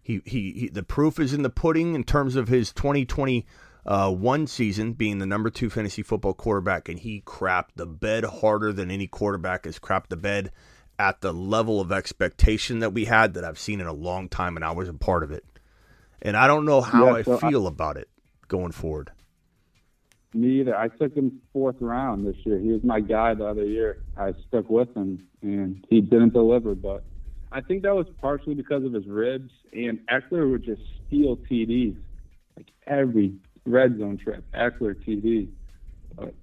He, 0.01 0.21
he, 0.25 0.51
he 0.51 0.69
the 0.69 0.83
proof 0.83 1.19
is 1.19 1.33
in 1.33 1.41
the 1.41 1.49
pudding 1.49 1.95
in 1.95 2.03
terms 2.03 2.35
of 2.35 2.47
his 2.47 2.71
2021 2.73 3.43
uh, 3.87 4.11
one 4.11 4.47
season 4.47 4.93
being 4.93 5.19
the 5.19 5.25
number 5.27 5.49
two 5.51 5.69
fantasy 5.69 6.01
football 6.01 6.33
quarterback, 6.33 6.89
and 6.89 6.97
he 6.99 7.21
crapped 7.21 7.69
the 7.75 7.85
bed 7.85 8.23
harder 8.25 8.73
than 8.73 8.89
any 8.89 9.05
quarterback 9.07 9.65
has 9.65 9.77
crapped 9.77 10.07
the 10.09 10.17
bed 10.17 10.51
at 10.97 11.21
the 11.21 11.31
level 11.31 11.79
of 11.79 11.91
expectation 11.91 12.79
that 12.79 12.93
we 12.93 13.05
had 13.05 13.35
that 13.35 13.43
I've 13.43 13.59
seen 13.59 13.79
in 13.79 13.85
a 13.87 13.93
long 13.93 14.27
time, 14.27 14.55
and 14.55 14.65
I 14.65 14.71
was 14.71 14.89
a 14.89 14.93
part 14.93 15.21
of 15.23 15.31
it. 15.31 15.45
And 16.21 16.35
I 16.35 16.47
don't 16.47 16.65
know 16.65 16.81
how 16.81 17.05
Yeah, 17.07 17.13
I 17.13 17.21
so 17.21 17.37
I- 17.37 17.49
feel 17.51 17.67
about 17.67 17.95
it 17.97 18.09
going 18.47 18.71
forward. 18.71 19.11
Me 20.35 20.59
either. 20.59 20.75
I 20.77 20.89
took 20.89 21.15
him 21.15 21.41
fourth 21.53 21.77
round 21.79 22.27
this 22.27 22.35
year. 22.45 22.59
He 22.59 22.71
was 22.71 22.83
my 22.83 22.99
guy 22.99 23.33
the 23.33 23.45
other 23.45 23.65
year. 23.65 23.99
I 24.17 24.33
stuck 24.47 24.69
with 24.69 24.93
him, 24.95 25.25
and 25.41 25.85
he 25.89 26.01
didn't 26.01 26.33
deliver. 26.33 26.75
But 26.75 27.03
I 27.51 27.61
think 27.61 27.83
that 27.83 27.95
was 27.95 28.07
partially 28.21 28.53
because 28.53 28.83
of 28.83 28.91
his 28.93 29.07
ribs. 29.07 29.51
And 29.73 29.99
Ekeler 30.11 30.51
would 30.51 30.63
just 30.63 30.81
steal 31.07 31.37
TDs, 31.37 31.95
like 32.57 32.67
every 32.85 33.35
red 33.65 33.97
zone 33.97 34.17
trip. 34.17 34.43
Ekeler 34.53 34.95
TD. 35.05 35.47
But 36.15 36.33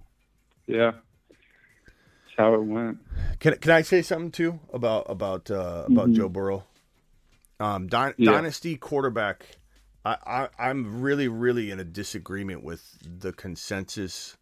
yeah, 0.67 0.93
that's 1.29 2.35
how 2.37 2.55
it 2.55 2.63
went. 2.65 2.99
Can 3.41 3.57
can 3.57 3.73
I 3.73 3.83
say 3.83 4.01
something 4.03 4.31
too 4.31 4.59
about 4.73 5.07
about 5.11 5.51
uh, 5.51 5.85
about 5.87 6.13
Joe 6.13 6.29
Burrow? 6.31 6.65
Um, 7.61 7.89
dy- 7.89 8.15
Yeah. 8.17 8.33
Dynasty 8.33 8.77
quarterback. 8.77 9.59
I, 10.05 10.17
I 10.27 10.49
I'm 10.59 11.01
really 11.01 11.29
really 11.29 11.71
in 11.71 11.81
a 11.81 11.85
disagreement 11.85 12.63
with 12.63 12.99
the 13.03 13.33
consensus 13.33 14.37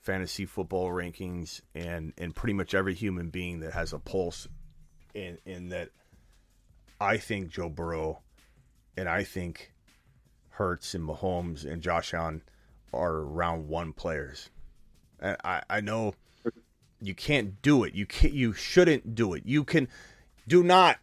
fantasy 0.00 0.46
football 0.46 0.90
rankings 0.90 1.60
and 1.74 2.12
and 2.18 2.34
pretty 2.34 2.52
much 2.52 2.74
every 2.74 2.94
human 2.94 3.30
being 3.30 3.60
that 3.60 3.72
has 3.72 3.92
a 3.92 3.98
pulse 3.98 4.48
in 5.14 5.38
in 5.46 5.68
that 5.70 5.90
I 7.00 7.16
think 7.16 7.50
Joe 7.50 7.68
Burrow 7.68 8.20
and 8.96 9.08
I 9.08 9.24
think 9.24 9.72
Hurts 10.50 10.94
and 10.94 11.06
Mahomes 11.06 11.64
and 11.64 11.82
Josh 11.82 12.14
Allen 12.14 12.42
are 12.92 13.22
round 13.22 13.68
one 13.68 13.92
players. 13.92 14.50
And 15.20 15.36
I, 15.44 15.62
I 15.68 15.80
know 15.80 16.14
you 17.00 17.14
can't 17.14 17.60
do 17.60 17.84
it. 17.84 17.94
You 17.94 18.06
can't. 18.06 18.32
You 18.32 18.52
shouldn't 18.52 19.14
do 19.14 19.34
it. 19.34 19.42
You 19.44 19.64
can. 19.64 19.88
Do 20.46 20.62
not. 20.62 20.98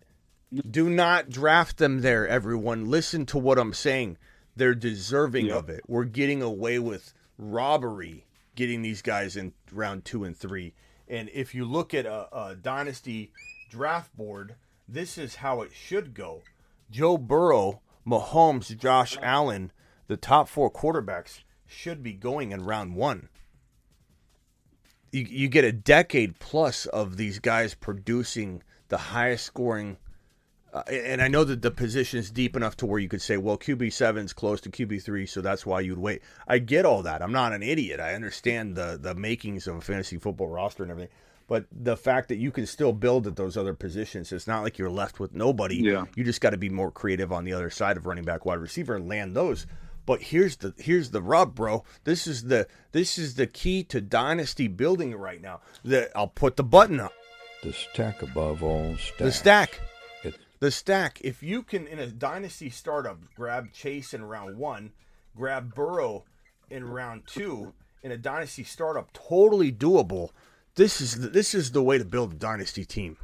Do 0.70 0.90
not 0.90 1.30
draft 1.30 1.78
them 1.78 2.02
there. 2.02 2.28
Everyone, 2.28 2.90
listen 2.90 3.26
to 3.28 3.38
what 3.38 3.58
I'm 3.58 3.74
saying. 3.74 4.18
They're 4.56 4.76
deserving 4.76 5.50
of 5.50 5.70
it. 5.70 5.82
We're 5.88 6.04
getting 6.04 6.42
away 6.42 6.78
with 6.80 7.14
robbery, 7.38 8.26
getting 8.56 8.82
these 8.82 9.02
guys 9.02 9.38
in 9.38 9.54
round 9.72 10.04
two 10.04 10.24
and 10.24 10.36
three. 10.36 10.74
And 11.08 11.30
if 11.34 11.56
you 11.56 11.66
look 11.66 11.94
at 11.94 12.06
a, 12.06 12.28
a 12.36 12.56
dynasty 12.56 13.32
draft 13.70 14.16
board, 14.16 14.56
this 14.88 15.18
is 15.18 15.36
how 15.36 15.62
it 15.62 15.72
should 15.74 16.14
go. 16.14 16.42
Joe 16.90 17.18
Burrow, 17.18 17.82
Mahomes, 18.06 18.78
Josh 18.78 19.18
Allen, 19.22 19.72
the 20.08 20.18
top 20.18 20.50
four 20.50 20.70
quarterbacks 20.70 21.44
should 21.66 22.04
be 22.04 22.14
going 22.14 22.52
in 22.52 22.66
round 22.66 22.96
one 22.96 23.30
you, 25.12 25.26
you 25.30 25.48
get 25.48 25.64
a 25.64 25.72
decade 25.72 26.40
plus 26.40 26.86
of 26.88 27.18
these 27.18 27.40
guys 27.40 27.74
producing 27.74 28.64
the 28.88 28.98
highest 28.98 29.46
scoring. 29.46 29.98
Uh, 30.74 30.84
and 30.90 31.22
I 31.22 31.28
know 31.28 31.44
that 31.44 31.62
the 31.62 31.72
position 31.72 32.20
is 32.20 32.32
deep 32.32 32.56
enough 32.56 32.78
to 32.78 32.86
where 32.86 33.00
you 33.00 33.10
could 33.10 33.22
say, 33.22 33.36
well, 33.36 33.58
QB7 33.58 34.26
is 34.26 34.34
close 34.34 34.62
to 34.62 34.70
QB 34.70 35.04
three, 35.04 35.26
so 35.26 35.42
that's 35.42 35.66
why 35.66 35.82
you'd 35.82 35.98
wait. 35.98 36.22
I 36.48 36.60
get 36.60 36.86
all 36.86 37.04
that. 37.04 37.22
I'm 37.22 37.34
not 37.34 37.52
an 37.52 37.62
idiot. 37.62 38.00
I 38.00 38.14
understand 38.14 38.76
the 38.76 38.98
the 39.02 39.14
makings 39.14 39.68
of 39.68 39.76
a 39.76 39.82
fantasy 39.82 40.18
football 40.18 40.48
roster 40.48 40.84
and 40.84 40.92
everything. 40.92 41.14
But 41.48 41.66
the 41.70 41.98
fact 41.98 42.30
that 42.30 42.38
you 42.38 42.50
can 42.50 42.66
still 42.66 42.94
build 42.94 43.28
at 43.28 43.36
those 43.36 43.58
other 43.58 43.74
positions, 43.74 44.32
it's 44.32 44.48
not 44.48 44.64
like 44.64 44.78
you're 44.78 44.90
left 44.90 45.20
with 45.20 45.34
nobody. 45.34 45.76
Yeah. 45.76 46.06
You 46.16 46.24
just 46.24 46.40
got 46.40 46.52
to 46.52 46.58
be 46.58 46.70
more 46.70 46.92
creative 46.92 47.34
on 47.34 47.44
the 47.44 47.52
other 47.52 47.70
side 47.70 47.98
of 47.98 48.06
running 48.06 48.24
back, 48.24 48.46
wide 48.46 48.60
receiver, 48.60 48.96
and 48.96 49.10
land 49.10 49.36
those. 49.36 49.68
But 50.06 50.22
here's 50.22 50.56
the 50.56 50.74
here's 50.78 51.12
the 51.12 51.22
rub, 51.22 51.54
bro. 51.54 51.84
This 52.06 52.26
is 52.26 52.44
the 52.44 52.68
this 52.94 53.18
is 53.18 53.36
the 53.36 53.48
key 53.48 53.84
to 53.86 54.00
dynasty 54.00 54.70
building 54.70 55.14
right 55.14 55.42
now. 55.42 55.60
That 55.84 56.12
I'll 56.16 56.28
put 56.28 56.56
the 56.56 56.64
button 56.64 57.02
up. 57.02 57.12
The 57.64 57.74
stack 57.74 58.22
above 58.22 58.64
all 58.64 58.96
stacks. 58.96 59.18
The 59.20 59.32
stack. 59.32 59.82
The 60.62 60.70
stack. 60.70 61.20
If 61.24 61.42
you 61.42 61.64
can 61.64 61.88
in 61.88 61.98
a 61.98 62.06
dynasty 62.06 62.70
startup 62.70 63.18
grab 63.36 63.74
Chase 63.74 64.14
in 64.14 64.24
round 64.24 64.60
one, 64.60 64.92
grab 65.36 65.74
Burrow 65.74 66.24
in 66.70 66.86
round 66.86 67.24
two, 67.26 67.74
in 68.04 68.12
a 68.12 68.18
dynasty 68.18 68.64
startup, 68.64 69.12
totally 69.12 69.72
doable. 69.72 70.30
This 70.76 71.02
is 71.02 71.20
the, 71.20 71.30
this 71.30 71.56
is 71.56 71.72
the 71.72 71.82
way 71.82 71.98
to 71.98 72.06
build 72.06 72.34
a 72.34 72.36
dynasty 72.36 72.86
team. 72.86 73.18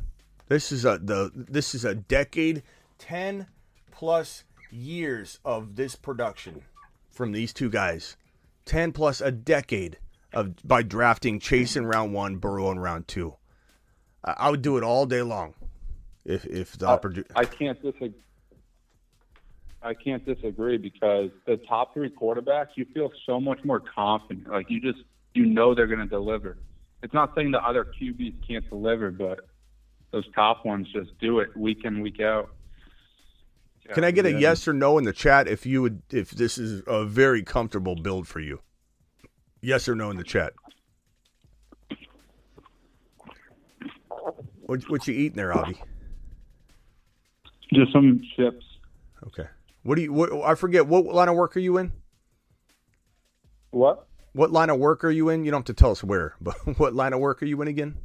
This 0.48 0.72
is 0.72 0.84
a 0.84 0.98
the 0.98 1.32
this 1.36 1.76
is 1.76 1.86
a 1.86 1.94
decade, 1.94 2.64
ten 2.98 3.46
plus 3.92 4.44
years 4.72 5.38
of 5.46 5.76
this 5.76 5.96
production 5.96 6.64
from 7.12 7.34
these 7.34 7.54
two 7.54 7.70
guys. 7.70 8.18
Ten 8.66 8.92
plus 8.92 9.22
a 9.22 9.32
decade 9.32 10.00
of 10.34 10.56
by 10.68 10.82
drafting 10.82 11.40
Chase 11.40 11.76
in 11.76 11.86
round 11.86 12.16
one, 12.16 12.38
Burrow 12.38 12.72
in 12.72 12.80
round 12.80 13.08
two. 13.08 13.36
I, 14.24 14.34
I 14.40 14.50
would 14.50 14.64
do 14.64 14.76
it 14.76 14.84
all 14.84 15.06
day 15.06 15.22
long 15.22 15.54
if 16.28 16.46
if 16.46 16.78
the 16.78 16.88
uh, 16.88 16.92
opportunity. 16.92 17.32
I 17.36 17.46
can't 17.46 17.82
disagree. 17.82 18.14
I 19.82 19.94
can't 19.94 20.26
disagree 20.26 20.78
because 20.78 21.30
the 21.46 21.58
top 21.68 21.94
three 21.94 22.10
quarterbacks, 22.10 22.70
you 22.76 22.86
feel 22.94 23.12
so 23.26 23.40
much 23.40 23.64
more 23.64 23.80
confident. 23.80 24.50
Like 24.50 24.70
you 24.70 24.82
just, 24.82 25.04
you 25.34 25.46
know, 25.46 25.74
they're 25.74 25.88
going 25.88 26.00
to 26.00 26.08
deliver. 26.08 26.58
It's 27.04 27.14
not 27.14 27.34
saying 27.36 27.52
the 27.52 27.64
other 27.64 27.86
QBs 27.86 28.36
can't 28.46 28.68
deliver, 28.70 29.12
but 29.12 29.40
those 30.12 30.26
top 30.34 30.66
ones 30.66 30.88
just 30.92 31.18
do 31.20 31.40
it 31.40 31.56
week 31.56 31.86
in, 31.86 32.02
week 32.02 32.20
out. 32.20 32.50
Can 33.94 34.04
I 34.04 34.12
get 34.12 34.26
a 34.26 34.34
yes 34.34 34.68
or 34.68 34.74
no 34.74 34.98
in 34.98 35.06
the 35.06 35.14
chat 35.14 35.48
if 35.48 35.66
you 35.66 35.82
would 35.82 36.02
if 36.12 36.32
this 36.32 36.58
is 36.58 36.84
a 36.88 37.06
very 37.06 37.44
comfortable 37.44 37.96
build 37.96 38.28
for 38.28 38.42
you? 38.42 38.60
Yes 39.62 39.88
or 39.88 39.96
no 39.96 40.10
in 40.10 40.18
the 40.18 40.26
chat. 40.26 40.54
What 44.66 44.90
what 44.90 45.08
you 45.08 45.14
eating 45.14 45.38
there, 45.38 45.58
Avi? 45.58 45.80
Just 47.74 47.92
some 47.92 48.22
chips. 48.36 48.66
Okay. 49.28 49.48
What 49.84 49.96
do 49.96 50.02
you? 50.02 50.14
What, 50.14 50.32
I 50.44 50.56
forget. 50.56 50.88
What 50.88 51.06
line 51.06 51.30
of 51.30 51.36
work 51.36 51.56
are 51.58 51.60
you 51.62 51.78
in? 51.78 51.92
What? 53.72 54.08
What 54.34 54.52
line 54.52 54.70
of 54.70 54.80
work 54.80 55.04
are 55.04 55.10
you 55.10 55.30
in? 55.30 55.44
You 55.46 55.52
don't 55.52 55.60
have 55.68 55.76
to 55.76 55.80
tell 55.80 55.92
us 55.92 56.04
where, 56.04 56.36
but 56.42 56.56
what 56.78 56.94
line 56.94 57.14
of 57.14 57.20
work 57.20 57.42
are 57.42 57.46
you 57.46 57.62
in 57.62 57.68
again? 57.68 57.98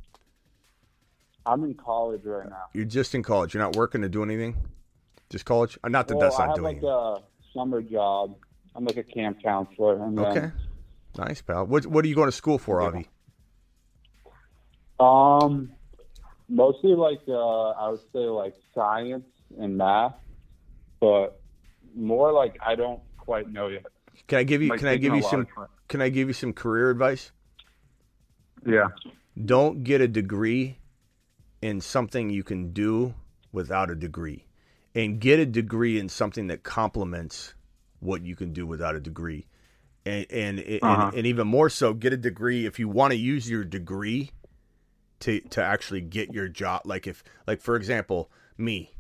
I'm 1.45 1.65
in 1.65 1.75
college 1.75 2.23
right 2.25 2.49
now. 2.49 2.65
You're 2.73 2.85
just 2.85 3.15
in 3.15 3.23
college. 3.23 3.53
You're 3.55 3.63
not 3.63 3.75
working 3.77 4.03
to 4.03 4.09
do 4.09 4.23
anything. 4.23 4.57
Just 5.29 5.45
college. 5.45 5.77
Uh, 5.83 5.89
Not 5.89 6.07
that 6.09 6.17
well, 6.17 6.29
that's 6.29 6.39
I 6.39 6.47
have 6.47 6.55
doing. 6.57 6.81
like 6.81 6.83
a 6.85 7.17
summer 7.53 7.83
job. 7.83 8.37
I'm 8.77 8.85
like 8.85 8.97
a 8.97 9.03
camp 9.03 9.43
counselor. 9.43 10.03
And 10.05 10.17
then, 10.17 10.25
Okay. 10.25 10.51
Nice, 11.19 11.43
pal. 11.43 11.67
What 11.67 11.87
What 11.87 12.05
are 12.05 12.09
you 12.09 12.15
going 12.15 12.29
to 12.29 12.33
school 12.33 12.59
for, 12.59 12.81
Avi? 12.81 13.09
Um, 15.01 15.73
mostly 16.49 16.95
like 16.95 17.21
uh, 17.29 17.71
I 17.71 17.89
would 17.91 18.01
say 18.13 18.19
like 18.21 18.55
science 18.75 19.25
and 19.59 19.77
math, 19.77 20.15
but 21.01 21.41
more 21.95 22.33
like 22.33 22.59
I 22.65 22.75
don't 22.75 23.01
quite 23.19 23.51
know 23.51 23.69
yet. 23.69 23.87
Can 24.29 24.39
I 24.39 24.45
give 24.45 24.63
you? 24.63 24.71
Like 24.71 24.81
Can 24.81 24.89
I 24.89 24.97
give 24.97 25.15
you 25.15 25.23
some? 25.23 25.47
Can 25.89 26.01
I 26.01 26.09
give 26.09 26.29
you 26.29 26.35
some 26.35 26.53
career 26.53 26.91
advice? 26.91 27.33
Yeah. 28.67 28.89
Don't 29.45 29.83
get 29.83 30.01
a 30.01 30.09
degree 30.09 30.79
in 31.61 31.81
something 31.81 32.31
you 32.31 32.43
can 32.43 32.73
do 32.73 33.15
without 33.53 33.91
a 33.91 33.95
degree, 33.95 34.47
and 34.95 35.21
get 35.21 35.39
a 35.39 35.47
degree 35.47 35.99
in 35.99 36.09
something 36.09 36.47
that 36.49 36.63
complements 36.63 37.55
what 38.01 38.23
you 38.23 38.35
can 38.37 38.53
do 38.53 38.67
without 38.67 38.95
a 38.95 39.01
degree, 39.01 39.47
and 40.05 40.27
and 40.31 40.59
and, 40.61 40.83
Uh-huh. 40.83 41.11
and 41.15 41.27
even 41.27 41.47
more 41.47 41.69
so, 41.71 41.95
get 41.95 42.13
a 42.13 42.17
degree 42.17 42.67
if 42.67 42.79
you 42.79 42.89
want 42.89 43.13
to 43.13 43.19
use 43.19 43.49
your 43.49 43.65
degree 43.65 44.31
to 45.21 45.41
to 45.41 45.63
actually 45.63 46.01
get 46.01 46.33
your 46.33 46.49
job. 46.49 46.83
Like 46.85 47.07
if 47.07 47.23
like 47.47 47.61
for 47.61 47.77
example, 47.77 48.31
me, 48.57 48.95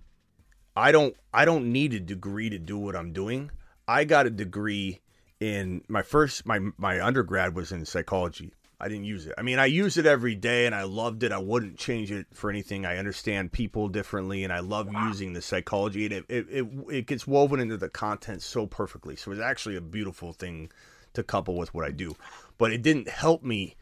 I 0.76 0.92
don't 0.92 1.16
I 1.32 1.44
don't 1.44 1.72
need 1.72 1.94
a 1.94 2.00
degree 2.00 2.50
to 2.50 2.58
do 2.58 2.78
what 2.78 2.96
I'm 2.96 3.12
doing. 3.12 3.50
I 3.86 4.04
got 4.04 4.26
a 4.26 4.30
degree 4.30 5.00
in 5.40 5.82
my 5.88 6.02
first 6.02 6.46
my 6.46 6.60
my 6.78 7.04
undergrad 7.04 7.54
was 7.54 7.72
in 7.72 7.84
psychology. 7.84 8.52
I 8.80 8.88
didn't 8.88 9.04
use 9.04 9.26
it. 9.26 9.34
I 9.38 9.42
mean, 9.42 9.60
I 9.60 9.66
use 9.66 9.96
it 9.96 10.06
every 10.06 10.34
day 10.34 10.66
and 10.66 10.74
I 10.74 10.82
loved 10.82 11.22
it. 11.22 11.30
I 11.30 11.38
wouldn't 11.38 11.78
change 11.78 12.10
it 12.10 12.26
for 12.32 12.50
anything. 12.50 12.84
I 12.84 12.96
understand 12.96 13.52
people 13.52 13.86
differently 13.88 14.42
and 14.42 14.52
I 14.52 14.58
love 14.58 14.92
using 14.92 15.34
the 15.34 15.42
psychology 15.42 16.04
and 16.06 16.14
it 16.14 16.24
it, 16.28 16.46
it 16.50 16.66
it 16.90 17.06
gets 17.06 17.26
woven 17.26 17.60
into 17.60 17.76
the 17.76 17.88
content 17.88 18.42
so 18.42 18.66
perfectly. 18.66 19.14
So 19.14 19.30
it's 19.30 19.40
actually 19.40 19.76
a 19.76 19.80
beautiful 19.80 20.32
thing 20.32 20.70
to 21.14 21.22
couple 21.22 21.56
with 21.56 21.72
what 21.74 21.84
I 21.84 21.90
do. 21.90 22.16
But 22.58 22.72
it 22.72 22.82
didn't 22.82 23.08
help 23.08 23.44
me 23.44 23.76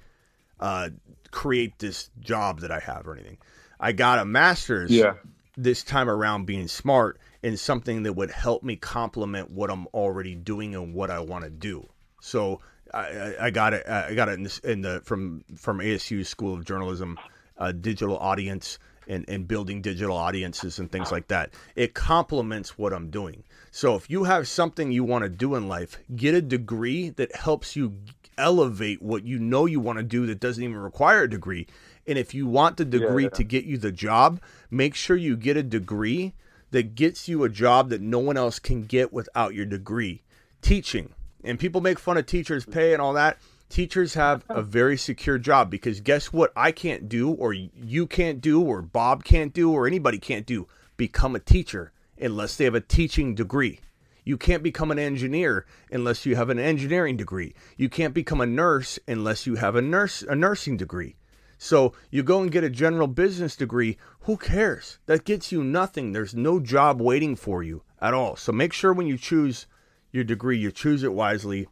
uh, 0.59 0.90
create 1.30 1.78
this 1.78 2.11
job 2.20 2.61
that 2.61 2.70
I 2.70 2.80
have 2.80 3.06
or 3.06 3.14
anything. 3.14 3.38
I 3.78 3.92
got 3.92 4.18
a 4.18 4.25
master's 4.25 4.90
Yeah. 4.90 5.14
This 5.62 5.83
time 5.83 6.09
around 6.09 6.47
being 6.47 6.69
smart 6.69 7.19
in 7.43 7.57
something 7.57 8.02
that 8.05 8.14
would 8.14 8.31
help 8.31 8.62
me 8.62 8.76
complement 8.76 9.50
what 9.50 9.71
I'm 9.71 9.87
already 9.88 10.35
doing 10.35 10.75
and 10.75 10.95
what 10.95 11.11
I 11.11 11.21
want 11.21 11.45
to 11.45 11.50
do. 11.50 11.88
So 12.21 12.61
I, 12.93 12.99
I- 12.99 13.37
I 13.47 13.50
got 13.50 13.73
it. 13.75 13.87
I 13.88 14.14
got 14.14 14.29
it 14.29 14.33
in, 14.33 14.43
this, 14.45 14.59
in 14.61 14.83
the 14.83 15.00
from 15.05 15.45
from 15.57 15.79
ASU 15.79 16.25
School 16.26 16.55
of 16.55 16.64
Journalism, 16.64 17.19
uh, 17.59 17.73
digital 17.73 18.19
audience 18.19 18.79
and 19.09 19.25
and 19.29 19.47
building 19.49 19.81
digital 19.83 20.17
audiences 20.17 20.79
and 20.79 20.90
things 20.90 21.11
like 21.11 21.29
that. 21.29 21.55
It 21.76 21.95
complements 21.95 22.76
what 22.79 22.93
I'm 22.93 23.11
doing. 23.11 23.45
So 23.71 23.95
if 23.95 24.11
you 24.11 24.25
have 24.25 24.49
something 24.49 24.90
you 24.93 25.05
want 25.05 25.25
to 25.25 25.31
do 25.31 25.55
in 25.55 25.69
life, 25.69 25.99
get 26.17 26.35
a 26.35 26.43
degree 26.43 27.11
that 27.11 27.35
helps 27.35 27.76
you 27.76 27.97
elevate 28.38 29.02
what 29.02 29.25
you 29.25 29.38
know 29.38 29.67
you 29.67 29.81
want 29.81 29.99
to 29.99 30.02
do 30.05 30.26
that 30.26 30.40
doesn't 30.40 30.62
even 30.64 30.76
require 30.76 31.23
a 31.25 31.31
degree. 31.31 31.67
And 32.11 32.19
if 32.19 32.35
you 32.35 32.49
want 32.49 32.76
the 32.76 32.85
degree 32.85 33.23
yeah. 33.23 33.29
to 33.29 33.45
get 33.45 33.67
you 33.67 33.79
the 33.79 33.93
job, 33.93 34.40
make 34.69 34.97
sure 34.97 35.17
you 35.17 35.37
get 35.37 35.57
a 35.57 35.62
degree 35.62 36.35
that 36.73 36.97
gets 36.97 37.29
you 37.29 37.45
a 37.45 37.49
job 37.49 37.88
that 37.90 38.00
no 38.00 38.19
one 38.19 38.37
else 38.37 38.59
can 38.59 38.83
get 38.83 39.12
without 39.12 39.55
your 39.55 39.64
degree. 39.64 40.25
Teaching. 40.61 41.14
And 41.45 41.57
people 41.57 41.81
make 41.81 42.00
fun 42.00 42.17
of 42.17 42.26
teachers' 42.26 42.67
pay 42.67 42.93
and 42.93 43.00
all 43.00 43.12
that. 43.12 43.38
Teachers 43.69 44.14
have 44.14 44.45
a 44.49 44.61
very 44.61 44.97
secure 44.97 45.38
job 45.38 45.71
because 45.71 46.00
guess 46.00 46.33
what? 46.33 46.52
I 46.57 46.73
can't 46.73 47.09
do, 47.09 47.31
or 47.31 47.52
you 47.52 48.09
can't 48.09 48.40
do, 48.40 48.61
or 48.61 48.83
Bob 48.83 49.23
can't 49.23 49.55
do, 49.55 49.71
or 49.71 49.87
anybody 49.87 50.19
can't 50.19 50.47
do. 50.47 50.67
Become 50.97 51.37
a 51.37 51.40
teacher 51.40 51.93
unless 52.21 52.57
they 52.57 52.64
have 52.64 52.75
a 52.75 52.81
teaching 52.81 53.37
degree. 53.37 53.79
You 54.25 54.37
can't 54.37 54.64
become 54.64 54.90
an 54.90 54.99
engineer 54.99 55.64
unless 55.93 56.26
you 56.26 56.35
have 56.35 56.50
an 56.50 56.59
engineering 56.59 57.17
degree. 57.17 57.54
You 57.76 57.89
can't 57.89 58.15
become 58.15 58.41
a 58.41 58.47
nurse 58.47 58.99
unless 59.06 59.47
you 59.47 59.54
have 59.54 59.76
a 59.76 59.82
nurse 59.82 60.23
a 60.23 60.34
nursing 60.34 60.76
degree. 60.76 61.15
So 61.62 61.92
you 62.10 62.23
go 62.23 62.40
and 62.40 62.50
get 62.50 62.64
a 62.64 62.70
general 62.70 63.06
business 63.06 63.54
degree, 63.54 63.99
who 64.20 64.38
cares? 64.38 64.99
That 65.04 65.26
gets 65.26 65.52
you 65.52 65.62
nothing. 65.62 66.12
There's 66.12 66.34
no 66.34 66.58
job 66.58 67.02
waiting 67.02 67.36
for 67.36 67.62
you 67.62 67.82
at 68.00 68.14
all. 68.14 68.34
So 68.34 68.50
make 68.50 68.73
sure 68.73 68.94
when 68.94 69.06
you 69.06 69.18
choose 69.18 69.66
your 70.10 70.25
degree, 70.25 70.56
you 70.56 70.73
choose 70.73 71.02
it 71.02 71.12
wisely 71.12 71.68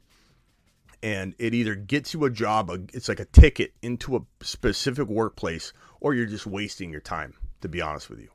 and 1.03 1.35
it 1.39 1.55
either 1.55 1.75
gets 1.75 2.13
you 2.13 2.27
a 2.27 2.31
job, 2.31 2.71
it's 2.93 3.09
like 3.09 3.19
a 3.19 3.25
ticket 3.25 3.73
into 3.81 4.15
a 4.15 4.21
specific 4.43 5.09
workplace 5.09 5.73
or 6.01 6.13
you're 6.13 6.27
just 6.27 6.47
wasting 6.47 6.93
your 6.93 7.01
time, 7.01 7.33
to 7.63 7.69
be 7.69 7.81
honest 7.81 8.11
with 8.11 8.21
you. 8.21 8.29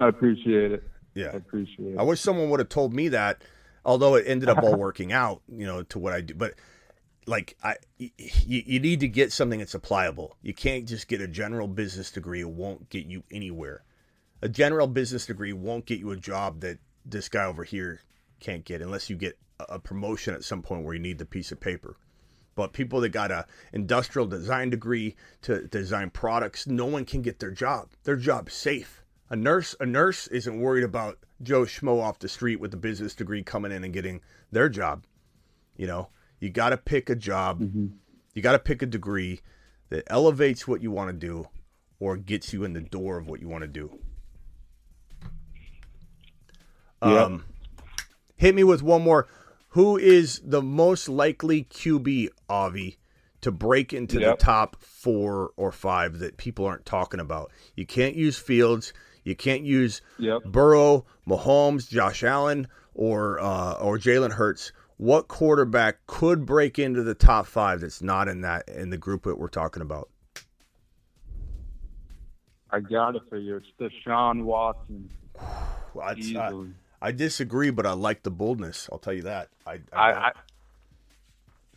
I 0.00 0.08
appreciate 0.08 0.72
it. 0.72 0.82
Yeah. 1.14 1.30
I 1.34 1.36
appreciate 1.36 1.94
it. 1.94 1.98
I 1.98 2.02
wish 2.02 2.20
someone 2.20 2.50
would 2.50 2.58
have 2.58 2.70
told 2.70 2.92
me 2.92 3.06
that, 3.10 3.42
although 3.84 4.16
it 4.16 4.24
ended 4.26 4.48
up 4.48 4.64
all 4.64 4.74
working 4.74 5.12
out, 5.12 5.42
you 5.48 5.64
know, 5.64 5.84
to 5.84 6.00
what 6.00 6.12
I 6.12 6.22
do. 6.22 6.34
But 6.34 6.54
like, 7.28 7.56
I, 7.62 7.76
you, 7.98 8.10
you 8.46 8.80
need 8.80 9.00
to 9.00 9.08
get 9.08 9.32
something 9.32 9.58
that's 9.58 9.74
applicable. 9.74 10.36
You 10.42 10.54
can't 10.54 10.86
just 10.86 11.08
get 11.08 11.20
a 11.20 11.28
general 11.28 11.68
business 11.68 12.10
degree. 12.10 12.40
It 12.40 12.48
won't 12.48 12.88
get 12.88 13.06
you 13.06 13.22
anywhere. 13.30 13.84
A 14.40 14.48
general 14.48 14.86
business 14.86 15.26
degree 15.26 15.52
won't 15.52 15.84
get 15.84 16.00
you 16.00 16.10
a 16.10 16.16
job 16.16 16.60
that 16.60 16.78
this 17.04 17.28
guy 17.28 17.44
over 17.44 17.64
here 17.64 18.00
can't 18.40 18.64
get 18.64 18.80
unless 18.80 19.10
you 19.10 19.16
get 19.16 19.38
a- 19.60 19.74
a 19.74 19.78
promotion 19.78 20.34
at 20.34 20.44
some 20.44 20.62
point 20.62 20.84
where 20.84 20.94
you 20.94 21.00
need 21.00 21.18
the 21.18 21.26
piece 21.26 21.52
of 21.52 21.60
paper. 21.60 21.96
But 22.54 22.72
people 22.72 23.00
that 23.02 23.10
got 23.10 23.30
a 23.30 23.46
industrial 23.72 24.26
design 24.26 24.70
degree 24.70 25.14
to 25.42 25.68
design 25.68 26.10
products, 26.10 26.66
no 26.66 26.86
one 26.86 27.04
can 27.04 27.22
get 27.22 27.38
their 27.38 27.50
job. 27.50 27.90
Their 28.04 28.16
job's 28.16 28.54
safe. 28.54 29.02
A 29.30 29.36
nurse, 29.36 29.76
a 29.78 29.86
nurse 29.86 30.26
isn't 30.28 30.60
worried 30.60 30.84
about 30.84 31.18
Joe 31.42 31.62
Schmo 31.62 32.00
off 32.00 32.18
the 32.18 32.28
street 32.28 32.58
with 32.58 32.72
a 32.74 32.78
business 32.78 33.14
degree 33.14 33.42
coming 33.42 33.70
in 33.70 33.84
and 33.84 33.92
getting 33.92 34.22
their 34.50 34.68
job. 34.68 35.04
You 35.76 35.86
know, 35.86 36.08
you 36.40 36.50
got 36.50 36.70
to 36.70 36.76
pick 36.76 37.10
a 37.10 37.16
job. 37.16 37.60
You 38.34 38.42
got 38.42 38.52
to 38.52 38.58
pick 38.58 38.82
a 38.82 38.86
degree 38.86 39.40
that 39.90 40.04
elevates 40.08 40.68
what 40.68 40.82
you 40.82 40.90
want 40.90 41.10
to 41.10 41.16
do 41.26 41.48
or 41.98 42.16
gets 42.16 42.52
you 42.52 42.62
in 42.64 42.72
the 42.74 42.80
door 42.80 43.16
of 43.18 43.26
what 43.26 43.40
you 43.40 43.48
want 43.48 43.62
to 43.62 43.68
do. 43.68 43.98
Yep. 47.02 47.12
Um, 47.26 47.44
hit 48.36 48.54
me 48.54 48.64
with 48.64 48.82
one 48.82 49.02
more. 49.02 49.28
Who 49.70 49.96
is 49.98 50.40
the 50.44 50.62
most 50.62 51.08
likely 51.08 51.64
QB, 51.64 52.28
Avi, 52.48 52.98
to 53.42 53.52
break 53.52 53.92
into 53.92 54.18
Yep. 54.20 54.38
the 54.38 54.44
top 54.44 54.76
four 54.82 55.50
or 55.56 55.70
five 55.70 56.18
that 56.18 56.36
people 56.36 56.64
aren't 56.64 56.86
talking 56.86 57.20
about? 57.20 57.52
You 57.76 57.86
can't 57.86 58.16
use 58.16 58.38
Fields. 58.38 58.92
You 59.24 59.36
can't 59.36 59.62
use 59.62 60.00
Yep. 60.18 60.44
Burrow, 60.46 61.04
Mahomes, 61.26 61.88
Josh 61.88 62.24
Allen, 62.24 62.66
or 62.94 63.38
uh, 63.40 63.74
or 63.74 63.98
Jalen 63.98 64.32
Hurts. 64.32 64.72
What 64.98 65.28
quarterback 65.28 66.06
could 66.06 66.44
break 66.44 66.78
into 66.78 67.02
the 67.02 67.14
top 67.14 67.46
five 67.46 67.80
that's 67.80 68.02
not 68.02 68.28
in 68.28 68.40
that 68.42 68.68
in 68.68 68.90
the 68.90 68.98
group 68.98 69.22
that 69.24 69.38
we're 69.38 69.48
talking 69.48 69.80
about? 69.80 70.10
I 72.70 72.80
got 72.80 73.16
it 73.16 73.22
for 73.30 73.38
you. 73.38 73.56
It's 73.56 73.66
Deshaun 73.80 74.42
Watson. 74.42 75.08
Easily. 76.16 76.70
I, 77.00 77.08
I 77.08 77.12
disagree, 77.12 77.70
but 77.70 77.86
I 77.86 77.92
like 77.92 78.24
the 78.24 78.30
boldness. 78.30 78.88
I'll 78.92 78.98
tell 78.98 79.12
you 79.12 79.22
that. 79.22 79.48
I, 79.66 79.80
I, 79.92 80.12
I 80.12 80.32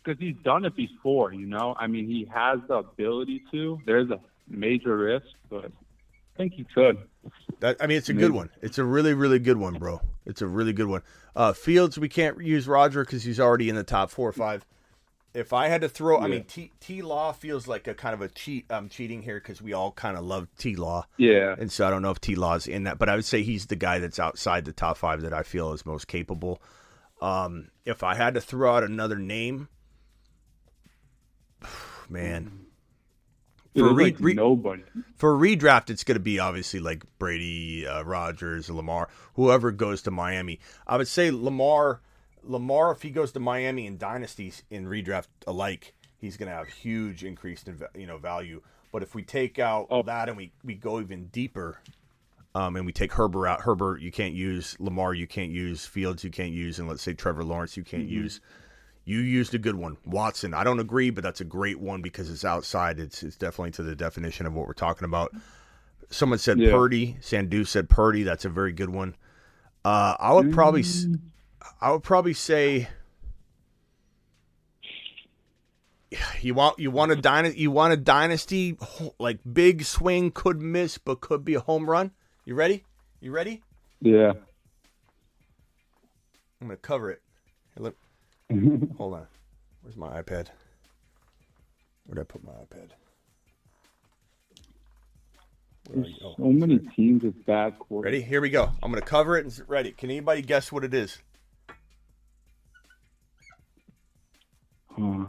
because 0.02 0.18
he's 0.20 0.36
done 0.42 0.64
it 0.64 0.74
before, 0.74 1.32
you 1.32 1.46
know. 1.46 1.76
I 1.78 1.86
mean, 1.86 2.06
he 2.06 2.28
has 2.34 2.58
the 2.68 2.74
ability 2.74 3.42
to. 3.52 3.80
There's 3.86 4.10
a 4.10 4.20
major 4.48 4.96
risk, 4.96 5.26
but 5.48 5.66
I 5.66 6.36
think 6.36 6.54
he 6.54 6.64
could. 6.74 6.98
That 7.60 7.76
I 7.80 7.86
mean, 7.86 7.98
it's 7.98 8.08
a 8.08 8.14
good 8.14 8.32
one. 8.32 8.50
It's 8.62 8.78
a 8.78 8.84
really, 8.84 9.14
really 9.14 9.38
good 9.38 9.56
one, 9.56 9.74
bro. 9.74 10.00
It's 10.26 10.42
a 10.42 10.46
really 10.46 10.72
good 10.72 10.88
one. 10.88 11.02
Uh, 11.34 11.52
Fields, 11.52 11.98
we 11.98 12.08
can't 12.08 12.42
use 12.42 12.68
Roger 12.68 13.04
because 13.04 13.24
he's 13.24 13.40
already 13.40 13.68
in 13.68 13.76
the 13.76 13.84
top 13.84 14.10
four 14.10 14.28
or 14.28 14.32
five. 14.32 14.66
If 15.34 15.54
I 15.54 15.68
had 15.68 15.80
to 15.80 15.88
throw, 15.88 16.18
I 16.18 16.26
mean, 16.28 16.44
T 16.44 16.72
T 16.78 17.00
Law 17.00 17.32
feels 17.32 17.66
like 17.66 17.88
a 17.88 17.94
kind 17.94 18.12
of 18.12 18.20
a 18.20 18.28
cheat. 18.28 18.66
I'm 18.68 18.90
cheating 18.90 19.22
here 19.22 19.36
because 19.40 19.62
we 19.62 19.72
all 19.72 19.90
kind 19.92 20.18
of 20.18 20.24
love 20.24 20.46
T 20.58 20.76
Law, 20.76 21.06
Yeah. 21.16 21.54
and 21.58 21.72
so 21.72 21.86
I 21.86 21.90
don't 21.90 22.02
know 22.02 22.10
if 22.10 22.20
T 22.20 22.34
Law's 22.34 22.66
in 22.66 22.84
that, 22.84 22.98
but 22.98 23.08
I 23.08 23.14
would 23.14 23.24
say 23.24 23.42
he's 23.42 23.64
the 23.66 23.76
guy 23.76 23.98
that's 23.98 24.18
outside 24.18 24.66
the 24.66 24.74
top 24.74 24.98
five 24.98 25.22
that 25.22 25.32
I 25.32 25.42
feel 25.42 25.72
is 25.72 25.86
most 25.86 26.06
capable. 26.06 26.60
Um, 27.22 27.68
if 27.86 28.02
I 28.02 28.14
had 28.14 28.34
to 28.34 28.42
throw 28.42 28.76
out 28.76 28.84
another 28.84 29.16
name, 29.16 29.68
man, 32.10 32.61
For 33.74 33.94
re- 33.94 34.04
like 34.04 34.16
re- 34.20 34.34
nobody. 34.34 34.82
for 35.16 35.34
redraft, 35.34 35.88
it's 35.88 36.04
going 36.04 36.16
to 36.16 36.20
be 36.20 36.38
obviously 36.38 36.78
like 36.80 37.04
Brady, 37.18 37.86
uh, 37.86 38.02
Rodgers, 38.02 38.68
Lamar, 38.68 39.08
whoever 39.34 39.70
goes 39.70 40.02
to 40.02 40.10
Miami. 40.10 40.60
I 40.86 40.98
would 40.98 41.08
say 41.08 41.30
Lamar, 41.30 42.00
Lamar, 42.44 42.92
if 42.92 43.02
he 43.02 43.10
goes 43.10 43.32
to 43.32 43.40
Miami 43.40 43.86
in 43.86 43.96
dynasties 43.96 44.62
in 44.70 44.84
redraft 44.84 45.28
alike, 45.46 45.94
he's 46.18 46.36
going 46.36 46.50
to 46.50 46.54
have 46.54 46.68
huge 46.68 47.24
increased 47.24 47.66
in 47.66 47.80
you 47.94 48.06
know 48.06 48.18
value. 48.18 48.60
But 48.92 49.02
if 49.02 49.14
we 49.14 49.22
take 49.22 49.58
out 49.58 49.88
that 50.04 50.28
and 50.28 50.36
we, 50.36 50.52
we 50.62 50.74
go 50.74 51.00
even 51.00 51.28
deeper, 51.28 51.78
um, 52.54 52.76
and 52.76 52.84
we 52.84 52.92
take 52.92 53.14
Herbert 53.14 53.46
out, 53.46 53.62
Herbert 53.62 54.02
you 54.02 54.12
can't 54.12 54.34
use, 54.34 54.76
Lamar 54.78 55.14
you 55.14 55.26
can't 55.26 55.50
use, 55.50 55.86
Fields 55.86 56.22
you 56.24 56.30
can't 56.30 56.52
use, 56.52 56.78
and 56.78 56.88
let's 56.88 57.02
say 57.02 57.14
Trevor 57.14 57.44
Lawrence 57.44 57.76
you 57.76 57.84
can't 57.84 58.08
use. 58.08 58.40
You 59.04 59.18
used 59.18 59.52
a 59.54 59.58
good 59.58 59.74
one, 59.74 59.96
Watson. 60.04 60.54
I 60.54 60.62
don't 60.62 60.78
agree, 60.78 61.10
but 61.10 61.24
that's 61.24 61.40
a 61.40 61.44
great 61.44 61.80
one 61.80 62.02
because 62.02 62.30
it's 62.30 62.44
outside. 62.44 63.00
It's 63.00 63.22
it's 63.22 63.36
definitely 63.36 63.72
to 63.72 63.82
the 63.82 63.96
definition 63.96 64.46
of 64.46 64.54
what 64.54 64.66
we're 64.66 64.74
talking 64.74 65.04
about. 65.04 65.32
Someone 66.10 66.38
said 66.38 66.58
Yeah. 66.58 66.70
Purdy. 66.70 67.16
Sandu 67.20 67.64
said 67.64 67.88
Purdy. 67.88 68.22
That's 68.22 68.44
a 68.44 68.48
very 68.48 68.72
good 68.72 68.90
one. 68.90 69.16
Uh, 69.84 70.14
I 70.20 70.32
would 70.32 70.52
probably, 70.52 70.84
I 71.80 71.90
would 71.90 72.04
probably 72.04 72.34
say, 72.34 72.88
you 76.40 76.54
want 76.54 76.78
you 76.78 76.92
want 76.92 77.10
a 77.10 77.16
dynasty, 77.16 77.60
you 77.60 77.70
want 77.72 77.92
a 77.92 77.96
dynasty 77.96 78.76
like 79.18 79.40
big 79.50 79.82
swing, 79.84 80.30
could 80.30 80.60
miss, 80.60 80.98
but 80.98 81.20
could 81.20 81.44
be 81.44 81.54
a 81.54 81.60
home 81.60 81.90
run. 81.90 82.12
You 82.44 82.54
ready? 82.54 82.84
You 83.20 83.32
ready? 83.32 83.62
Yeah. 84.00 84.32
I'm 86.60 86.68
gonna 86.68 86.76
cover 86.76 87.10
it. 87.10 87.20
Hold 88.98 89.14
on. 89.14 89.26
Where's 89.82 89.96
my 89.96 90.22
iPad? 90.22 90.48
Where'd 92.06 92.20
I 92.20 92.24
put 92.24 92.44
my 92.44 92.52
iPad? 92.52 92.90
Where 95.88 96.04
There's? 96.04 96.18
Oh, 96.24 96.34
so 96.36 96.44
many 96.44 96.78
teams 96.96 97.22
with 97.22 97.44
bad 97.46 97.78
quarterbacks. 97.78 98.04
ready? 98.04 98.22
Here 98.22 98.40
we 98.40 98.50
go. 98.50 98.70
I'm 98.82 98.92
gonna 98.92 99.02
cover 99.02 99.36
it 99.36 99.44
and 99.44 99.68
ready. 99.68 99.92
Can 99.92 100.10
anybody 100.10 100.42
guess 100.42 100.70
what 100.70 100.84
it 100.84 100.94
is? 100.94 101.18
Huh. 104.90 105.26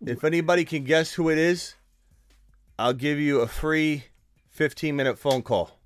If 0.00 0.22
anybody 0.22 0.64
can 0.64 0.84
guess 0.84 1.14
who 1.14 1.28
it 1.28 1.38
is, 1.38 1.74
I'll 2.78 2.92
give 2.92 3.18
you 3.18 3.40
a 3.40 3.48
free 3.48 4.04
15 4.50 4.94
minute 4.94 5.18
phone 5.18 5.42
call. 5.42 5.77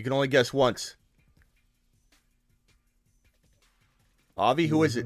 You 0.00 0.04
can 0.04 0.14
only 0.14 0.28
guess 0.28 0.50
once. 0.50 0.96
Avi, 4.34 4.66
who 4.66 4.82
is 4.82 4.96
it? 4.96 5.04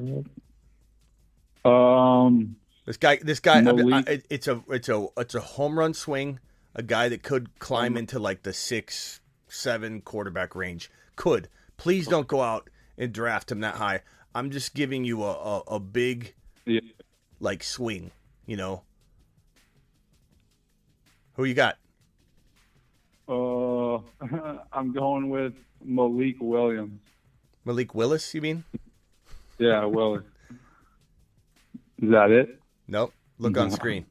Um, 1.65 2.55
This 2.87 2.97
guy, 2.97 3.17
this 3.17 3.41
guy, 3.41 3.57
I 3.57 3.73
mean, 3.73 3.93
I- 3.93 4.23
it's 4.31 4.47
a, 4.47 4.63
it's 4.69 4.89
a, 4.89 5.09
it's 5.17 5.35
a 5.35 5.41
home 5.41 5.77
run 5.77 5.95
swing. 5.95 6.39
A 6.77 6.83
guy 6.85 7.09
that 7.09 7.25
could 7.25 7.59
climb 7.59 7.97
into 7.97 8.21
like 8.21 8.45
the 8.45 8.53
six, 8.53 9.21
seven 9.49 10.01
quarterback 10.01 10.55
range. 10.55 10.93
Could 11.17 11.49
please 11.77 12.07
don't 12.07 12.29
go 12.29 12.41
out 12.41 12.71
and 12.97 13.13
draft 13.13 13.51
him 13.51 13.59
that 13.63 13.75
high. 13.75 14.03
I'm 14.33 14.53
just 14.53 14.77
giving 14.77 15.05
you 15.05 15.25
a, 15.25 15.33
a, 15.33 15.59
a 15.73 15.81
big 15.81 16.37
yeah. 16.67 16.83
like 17.41 17.65
swing. 17.65 18.13
You 18.47 18.59
know. 18.59 18.85
Who 21.33 21.43
you 21.43 21.55
got? 21.55 21.79
Uh, 23.29 23.64
I'm 24.73 24.93
going 24.93 25.29
with 25.31 25.55
Malik 25.85 26.37
Williams. 26.41 27.01
Malik 27.65 27.95
Willis? 27.95 28.35
You 28.35 28.41
mean? 28.41 28.65
Yeah, 29.59 29.85
Willis. 29.85 30.25
Is 32.03 32.11
that 32.11 32.31
it? 32.31 32.61
Nope. 32.89 33.13
Look 33.39 33.57
on 33.57 33.71
screen. 33.71 34.07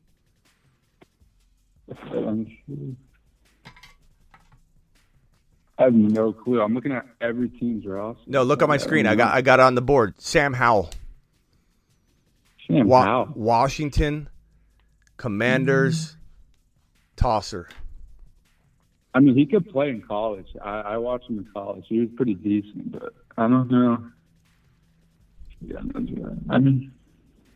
I 5.77 5.83
have 5.83 5.93
no 5.93 6.31
clue. 6.31 6.61
I'm 6.61 6.73
looking 6.73 6.91
at 6.91 7.05
every 7.19 7.49
team's 7.49 7.85
roster. 7.85 8.23
No, 8.27 8.43
look 8.43 8.61
on 8.61 8.69
my 8.69 8.77
screen. 8.77 9.05
I 9.05 9.15
got 9.15 9.33
I 9.33 9.41
got 9.41 9.59
it 9.59 9.63
on 9.63 9.75
the 9.75 9.81
board. 9.81 10.15
Sam 10.19 10.53
Howell. 10.53 10.91
Sam 12.67 12.87
Wa- 12.87 13.03
Howell. 13.03 13.33
Washington 13.35 14.29
Commanders 15.17 16.11
mm-hmm. 16.11 16.19
tosser. 17.17 17.69
I 19.15 19.19
mean, 19.19 19.35
he 19.37 19.45
could 19.45 19.69
play 19.69 19.89
in 19.89 20.01
college. 20.01 20.47
I, 20.63 20.81
I 20.81 20.97
watched 20.97 21.29
him 21.29 21.37
in 21.39 21.47
college. 21.53 21.85
He 21.87 21.99
was 21.99 22.09
pretty 22.15 22.33
decent, 22.33 22.91
but 22.91 23.13
I 23.37 23.47
don't 23.47 23.69
know. 23.69 24.03
Yeah, 25.61 25.77
I 26.49 26.57
mean, 26.59 26.91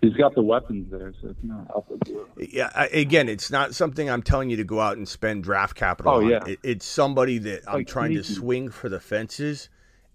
he's 0.01 0.13
got 0.13 0.33
the 0.35 0.41
weapons 0.41 0.89
there, 0.91 1.13
so 1.21 1.29
it's 1.29 1.39
not 1.43 1.67
out 1.75 1.85
the 1.89 1.97
door. 2.05 2.25
Yeah, 2.37 2.69
I, 2.73 2.85
again, 2.87 3.27
it's 3.27 3.51
not 3.51 3.75
something 3.75 4.09
I'm 4.09 4.21
telling 4.21 4.49
you 4.49 4.57
to 4.57 4.63
go 4.63 4.79
out 4.79 4.97
and 4.97 5.07
spend 5.07 5.43
draft 5.43 5.75
capital 5.75 6.11
Oh, 6.13 6.17
on. 6.21 6.29
yeah. 6.29 6.45
It, 6.45 6.59
it's 6.63 6.85
somebody 6.85 7.37
that 7.39 7.63
I'm 7.67 7.75
Like 7.79 7.87
trying 7.87 8.13
to 8.13 8.23
swing 8.23 8.69
for 8.69 8.87
the 8.87 8.99
fences, 8.99 9.69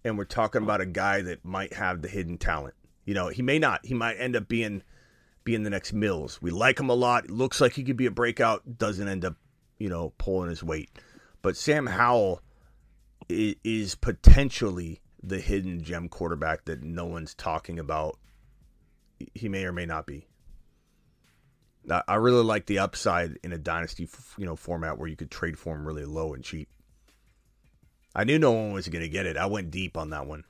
and 0.04 0.16
we're 0.16 0.24
talking 0.24 0.62
about 0.62 0.80
a 0.80 0.86
guy 0.86 1.20
that 1.22 1.44
might 1.44 1.74
have 1.74 2.00
the 2.02 2.08
hidden 2.08 2.38
talent. 2.38 2.74
You 3.04 3.14
know, 3.14 3.28
he 3.28 3.42
may 3.42 3.58
not. 3.58 3.84
He 3.84 3.94
might 3.94 4.14
end 4.14 4.36
up 4.36 4.48
being 4.48 4.82
being 5.44 5.64
the 5.64 5.70
next 5.70 5.92
Mills. 5.92 6.40
We 6.40 6.52
like 6.52 6.78
him 6.78 6.88
a 6.88 6.94
lot. 6.94 7.28
Looks 7.28 7.60
like 7.60 7.72
he 7.72 7.82
could 7.82 7.96
be 7.96 8.06
a 8.06 8.12
breakout. 8.12 8.78
Doesn't 8.78 9.08
end 9.08 9.24
up, 9.24 9.34
you 9.78 9.88
know, 9.88 10.12
pulling 10.16 10.48
his 10.48 10.62
weight. 10.62 10.88
But 11.42 11.56
Sam 11.56 11.86
Howell 11.86 12.40
is, 13.28 13.56
is 13.64 13.94
potentially 13.94 15.00
the 15.22 15.38
hidden 15.38 15.82
gem 15.82 16.08
quarterback 16.08 16.64
that 16.64 16.82
no 16.82 17.04
one's 17.06 17.34
talking 17.34 17.78
about. 17.78 18.18
He 19.34 19.48
may 19.48 19.64
or 19.64 19.72
may 19.72 19.86
not 19.86 20.06
be. 20.06 20.26
I 21.90 22.02
I 22.08 22.14
really 22.16 22.44
like 22.44 22.66
the 22.66 22.78
upside 22.78 23.38
in 23.42 23.52
a 23.52 23.58
dynasty, 23.58 24.08
you 24.38 24.46
know, 24.46 24.56
format 24.56 24.98
where 24.98 25.08
you 25.08 25.16
could 25.16 25.30
trade 25.30 25.58
for 25.58 25.74
him 25.74 25.86
really 25.86 26.04
low 26.04 26.34
and 26.34 26.42
cheap. 26.42 26.68
I 28.14 28.24
knew 28.24 28.38
no 28.38 28.52
one 28.52 28.72
was 28.72 28.88
going 28.88 29.02
to 29.02 29.08
get 29.08 29.26
it. 29.26 29.36
I 29.36 29.46
went 29.46 29.70
deep 29.70 29.96
on 29.96 30.10
that 30.10 30.26
one. 30.26 30.44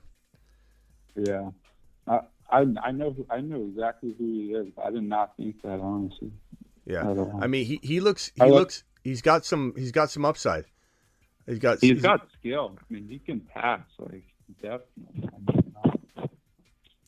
Yeah, 1.15 1.51
I 2.07 2.21
I, 2.49 2.65
I 2.83 2.91
know 2.91 3.15
I 3.29 3.41
know 3.41 3.63
exactly 3.63 4.15
who 4.17 4.25
he 4.25 4.53
is. 4.53 4.67
I 4.83 4.91
did 4.91 5.03
not 5.03 5.35
think 5.37 5.61
that 5.61 5.79
honestly. 5.79 6.31
Yeah, 6.85 7.07
I. 7.07 7.43
I 7.45 7.47
mean, 7.47 7.65
he, 7.65 7.79
he 7.81 7.99
looks 7.99 8.31
he 8.35 8.41
I 8.41 8.47
looks 8.47 8.83
he's 9.03 9.21
got 9.21 9.45
some 9.45 9.73
he's 9.77 9.91
got 9.91 10.09
some 10.09 10.25
upside. 10.25 10.65
He's 11.45 11.59
got 11.59 11.81
He's 11.81 12.01
got 12.01 12.27
skill. 12.39 12.77
I 12.79 12.93
mean, 12.93 13.07
he 13.07 13.19
can 13.19 13.41
pass 13.41 13.81
like 13.99 14.23
definitely. 14.61 15.29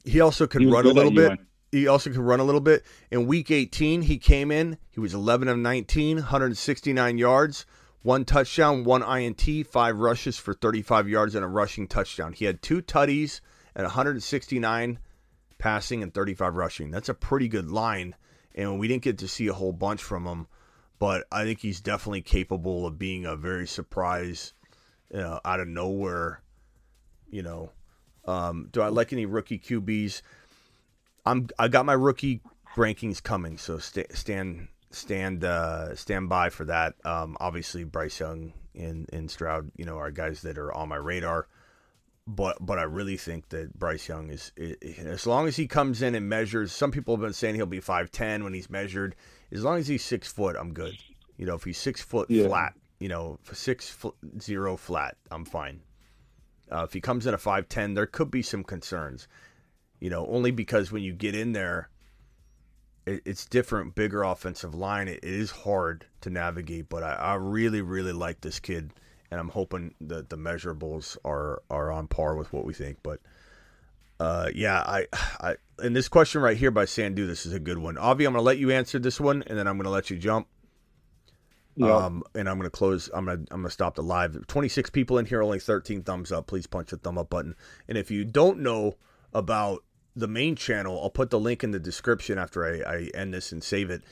He 0.04 0.22
also 0.22 0.46
could 0.46 0.62
He 0.62 0.68
run 0.68 0.86
a 0.86 0.90
little 0.90 1.12
bit. 1.12 1.32
UN. 1.32 1.48
He 1.72 1.88
also 1.88 2.10
could 2.10 2.20
run 2.20 2.40
a 2.40 2.44
little 2.44 2.62
bit. 2.62 2.84
In 3.12 3.28
week 3.28 3.52
18, 3.52 4.04
he 4.04 4.18
came 4.18 4.52
in. 4.52 4.78
He 4.92 5.00
was 5.00 5.14
11 5.14 5.48
of 5.48 5.58
19, 5.58 6.18
169 6.18 7.18
yards, 7.18 7.66
one 8.02 8.24
touchdown, 8.24 8.84
one 8.84 9.04
INT, 9.04 9.68
five 9.68 9.98
rushes 9.98 10.38
for 10.38 10.54
35 10.54 11.10
yards 11.10 11.36
and 11.36 11.44
a 11.44 11.48
rushing 11.48 11.88
touchdown. 11.88 12.34
He 12.34 12.46
had 12.46 12.62
two 12.62 12.82
tutties 12.82 13.42
and 13.76 13.84
169 13.84 15.00
passing 15.58 16.04
and 16.04 16.14
35 16.14 16.56
rushing. 16.56 16.92
That's 16.92 17.10
a 17.10 17.14
pretty 17.14 17.48
good 17.48 17.70
line. 17.70 18.16
And 18.54 18.80
we 18.80 18.88
didn't 18.88 19.04
get 19.04 19.18
to 19.18 19.28
see 19.28 19.48
a 19.48 19.54
whole 19.54 19.74
bunch 19.74 20.02
from 20.02 20.26
him, 20.26 20.48
but 21.00 21.26
I 21.32 21.44
think 21.44 21.60
he's 21.60 21.82
definitely 21.82 22.22
capable 22.22 22.86
of 22.88 22.98
being 22.98 23.26
a 23.26 23.36
very 23.36 23.68
surprise 23.68 24.54
out 25.14 25.60
of 25.60 25.68
nowhere. 25.68 26.42
You 27.30 27.44
know, 27.44 27.72
um, 28.26 28.70
do 28.72 28.82
I 28.82 28.88
like 28.88 29.14
any 29.14 29.26
rookie 29.26 29.60
QBs? 29.60 30.22
I'm 31.26 31.48
I 31.58 31.68
got 31.68 31.86
my 31.86 31.94
rookie 31.94 32.42
rankings 32.76 33.22
coming, 33.22 33.58
so 33.58 33.78
sta 33.80 34.04
stand 34.14 34.68
stand 34.92 35.44
uh, 35.44 35.96
stand 35.96 36.30
by 36.30 36.50
for 36.50 36.66
that. 36.66 36.96
Um, 37.04 37.36
obviously, 37.40 37.84
Bryce 37.84 38.20
Young 38.20 38.54
and 38.76 39.10
and 39.12 39.30
Stroud, 39.30 39.72
you 39.76 39.86
know, 39.86 39.98
are 39.98 40.12
guys 40.12 40.42
that 40.42 40.58
are 40.58 40.74
on 40.74 40.90
my 40.90 40.96
radar. 40.98 41.48
But 42.28 42.58
but 42.60 42.80
I 42.80 42.84
really 42.84 43.18
think 43.18 43.50
that 43.50 43.78
Bryce 43.78 44.08
Young 44.08 44.30
is, 44.32 44.52
i 44.60 44.76
i- 44.84 45.02
as 45.06 45.28
long 45.28 45.48
as 45.48 45.56
he 45.58 45.68
comes 45.68 46.02
in 46.02 46.16
and 46.16 46.28
measures. 46.28 46.72
Some 46.72 46.92
people 46.92 47.16
have 47.16 47.22
been 47.22 47.34
saying 47.34 47.56
he'll 47.56 47.66
be 47.68 47.80
five 47.80 48.12
ten 48.12 48.44
when 48.44 48.54
he's 48.54 48.70
measured. 48.70 49.16
As 49.52 49.64
long 49.64 49.78
as 49.78 49.88
he's 49.88 50.04
six 50.04 50.32
foot, 50.32 50.56
I'm 50.60 50.74
good. 50.74 50.98
You 51.38 51.46
know, 51.46 51.56
if 51.56 51.64
he's 51.64 51.78
six 51.78 52.02
foot 52.02 52.30
Yeah. 52.30 52.48
flat, 52.48 52.74
you 53.00 53.10
know, 53.10 53.40
for 53.44 53.56
six 53.56 53.96
zero 54.40 54.78
flat, 54.78 55.18
I'm 55.32 55.46
fine. 55.46 55.82
Uh, 56.72 56.84
if 56.84 56.94
he 56.94 57.02
comes 57.02 57.28
in 57.28 57.34
at 57.34 57.42
five 57.42 57.70
ten, 57.70 57.94
there 57.94 58.08
could 58.08 58.32
be 58.32 58.42
some 58.42 58.64
concerns 58.64 59.28
you 60.00 60.10
know, 60.10 60.28
only 60.28 60.52
because 60.52 60.92
when 60.92 61.04
you 61.04 61.14
get 61.14 61.36
in 61.36 61.54
there, 61.54 61.90
it, 63.06 63.22
it's 63.26 63.46
different, 63.46 63.96
bigger 63.96 64.24
offensive 64.24 64.76
line. 64.76 65.08
It, 65.08 65.20
it 65.24 65.34
is 65.34 65.52
hard 65.52 66.06
to 66.22 66.30
navigate, 66.30 66.90
but 66.90 67.04
I, 67.04 67.14
I 67.14 67.34
really, 67.36 67.82
really 67.82 68.14
like 68.14 68.42
this 68.42 68.60
kid, 68.60 68.92
and 69.32 69.40
I'm 69.40 69.50
hoping 69.50 69.96
that 70.02 70.30
the 70.30 70.38
measurables 70.38 71.18
are 71.26 71.62
are 71.70 71.92
on 71.92 72.08
par 72.08 72.36
with 72.36 72.52
what 72.54 72.66
we 72.66 72.74
think. 72.74 72.98
But 73.04 73.20
uh, 74.20 74.50
yeah, 74.54 74.80
I, 74.80 75.08
I, 75.40 75.56
and 75.80 75.96
this 75.96 76.08
question 76.08 76.42
right 76.42 76.58
here 76.58 76.72
by 76.72 76.86
Sandu, 76.86 77.28
this 77.28 77.46
is 77.46 77.54
a 77.54 77.60
good 77.60 77.78
one. 77.78 77.98
Avi, 77.98 78.26
I'm 78.26 78.34
going 78.34 78.42
to 78.42 78.46
let 78.46 78.58
you 78.58 78.72
answer 78.72 79.00
this 79.00 79.20
one, 79.20 79.44
and 79.48 79.58
then 79.58 79.68
I'm 79.68 79.78
going 79.78 79.86
to 79.86 79.92
let 79.92 80.10
you 80.10 80.18
jump. 80.18 80.48
Yeah. 81.76 81.94
Um, 81.94 82.24
and 82.34 82.48
I'm 82.48 82.58
gonna 82.58 82.70
close. 82.70 83.10
I'm 83.14 83.26
gonna 83.26 83.40
I'm 83.52 83.60
gonna 83.60 83.70
stop 83.70 83.96
the 83.96 84.02
live. 84.02 84.48
26 84.48 84.92
people 84.92 85.18
in 85.18 85.26
here, 85.26 85.44
only 85.44 85.60
13 85.60 86.04
thumbs 86.04 86.32
up. 86.32 86.48
Please 86.48 86.68
punch 86.68 86.92
the 86.92 86.98
thumb 86.98 87.18
up 87.18 87.30
button. 87.30 87.54
And 87.90 87.98
if 87.98 88.10
you 88.10 88.24
don't 88.24 88.60
know 88.60 88.96
about 89.34 89.84
the 90.16 90.28
main 90.28 90.56
channel, 90.56 90.98
I'll 91.02 91.10
put 91.10 91.30
the 91.30 91.40
link 91.40 91.64
in 91.64 91.72
the 91.72 91.80
description 91.80 92.38
after 92.38 92.66
I, 92.66 92.90
I 92.90 93.10
end 93.14 93.34
this 93.34 93.52
and 93.52 93.62
save 93.62 93.90
it. 93.90 94.04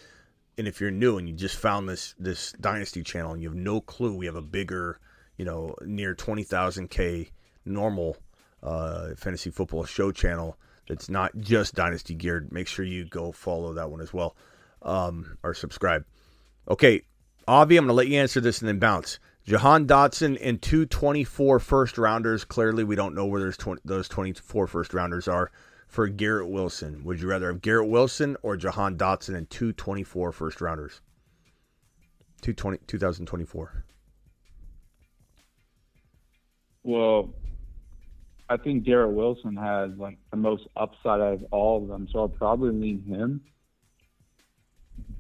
And 0.58 0.68
if 0.68 0.82
you're 0.82 0.92
new 0.92 1.18
and 1.18 1.28
you 1.28 1.34
just 1.34 1.56
found 1.56 1.88
this 1.88 2.14
this 2.20 2.52
Dynasty 2.60 3.02
channel 3.02 3.32
and 3.32 3.42
you 3.42 3.48
have 3.48 3.58
no 3.58 3.80
clue, 3.80 4.14
we 4.14 4.26
have 4.26 4.36
a 4.36 4.42
bigger, 4.42 5.00
you 5.38 5.46
know, 5.46 5.74
near 5.86 6.14
20,000 6.14 6.90
k 6.90 7.30
normal 7.66 8.18
uh, 8.64 9.14
fantasy 9.16 9.52
football 9.52 9.86
show 9.86 10.12
channel 10.12 10.58
that's 10.88 11.10
not 11.10 11.32
just 11.38 11.76
Dynasty 11.76 12.16
geared. 12.16 12.52
Make 12.52 12.68
sure 12.68 12.86
you 12.86 13.06
go 13.06 13.32
follow 13.32 13.74
that 13.74 13.90
one 13.90 14.02
as 14.02 14.14
well, 14.14 14.36
um, 14.82 15.38
or 15.44 15.54
subscribe. 15.54 16.06
Okay, 16.68 17.04
Avi, 17.48 17.78
I'm 17.78 17.86
going 17.86 17.90
to 17.90 17.94
let 17.94 18.08
you 18.08 18.20
answer 18.20 18.42
this 18.42 18.62
and 18.62 18.68
then 18.68 18.80
bounce. 18.80 19.20
Jahan 19.46 19.86
Dotson 19.86 20.38
and 20.42 20.62
two 20.62 20.86
24 20.86 21.60
first 21.60 21.98
rounders. 21.98 22.46
Clearly, 22.46 22.84
we 22.84 22.96
don't 22.96 23.16
know 23.16 23.26
where 23.26 23.42
those 23.42 23.58
20, 23.58 23.82
those 23.84 24.08
24 24.08 24.68
first 24.68 24.94
rounders 24.94 25.28
are 25.28 25.52
for 25.88 26.08
Garrett 26.08 26.48
Wilson. 26.48 27.04
Would 27.04 27.22
you 27.22 27.28
rather 27.28 27.48
have 27.52 27.62
Garrett 27.62 27.90
Wilson 27.90 28.38
or 28.42 28.56
Jahan 28.56 28.98
Dotson 28.98 29.36
and 29.36 29.50
two 29.50 29.74
24 29.74 30.32
first 30.32 30.62
rounders? 30.62 31.02
2024. 32.42 33.86
Well, 36.84 37.34
I 38.50 38.58
think 38.58 38.84
Garrett 38.84 39.14
Wilson 39.14 39.56
has 39.56 39.92
like 39.98 40.18
the 40.32 40.38
most 40.38 40.68
upside 40.76 41.22
out 41.22 41.34
of 41.34 41.46
all 41.52 41.82
of 41.82 41.88
them, 41.88 42.08
so 42.12 42.20
I'll 42.20 42.30
probably 42.30 42.72
lean 42.72 43.04
him. 43.04 43.42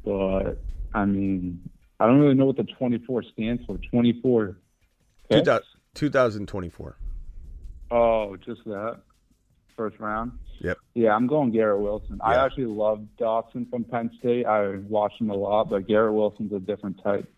But 0.03 0.61
I 0.93 1.05
mean, 1.05 1.69
I 1.99 2.05
don't 2.07 2.19
really 2.19 2.35
know 2.35 2.45
what 2.45 2.57
the 2.57 2.63
24 2.63 3.23
stands 3.33 3.65
for. 3.65 3.77
24. 3.91 4.57
2024. 5.95 6.97
Oh, 7.91 8.35
just 8.37 8.63
that 8.65 8.99
first 9.75 9.99
round. 9.99 10.33
Yep. 10.59 10.77
Yeah, 10.93 11.15
I'm 11.15 11.27
going 11.27 11.51
Garrett 11.51 11.81
Wilson. 11.81 12.19
I 12.23 12.35
actually 12.35 12.65
love 12.65 13.05
Dotson 13.19 13.69
from 13.69 13.83
Penn 13.83 14.11
State. 14.19 14.45
I 14.45 14.77
watch 14.87 15.13
him 15.19 15.29
a 15.29 15.35
lot, 15.35 15.69
but 15.69 15.87
Garrett 15.87 16.13
Wilson's 16.13 16.53
a 16.53 16.59
different 16.59 17.01
type. 17.03 17.31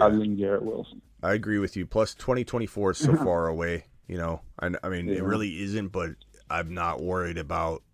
I 0.00 0.08
lean 0.08 0.36
Garrett 0.36 0.62
Wilson. 0.62 1.02
I 1.22 1.34
agree 1.34 1.58
with 1.58 1.76
you. 1.76 1.86
Plus, 1.86 2.14
2024 2.14 2.92
is 2.92 2.98
so 2.98 3.16
far 3.24 3.48
away. 3.48 3.84
You 4.10 4.18
know, 4.18 4.40
I, 4.58 4.70
I 4.82 4.88
mean, 4.88 5.08
it 5.08 5.22
really 5.22 5.62
isn't, 5.62 5.88
but 5.92 6.10
I'm 6.50 6.74
not 6.74 7.00
worried 7.00 7.38
about, 7.38 7.84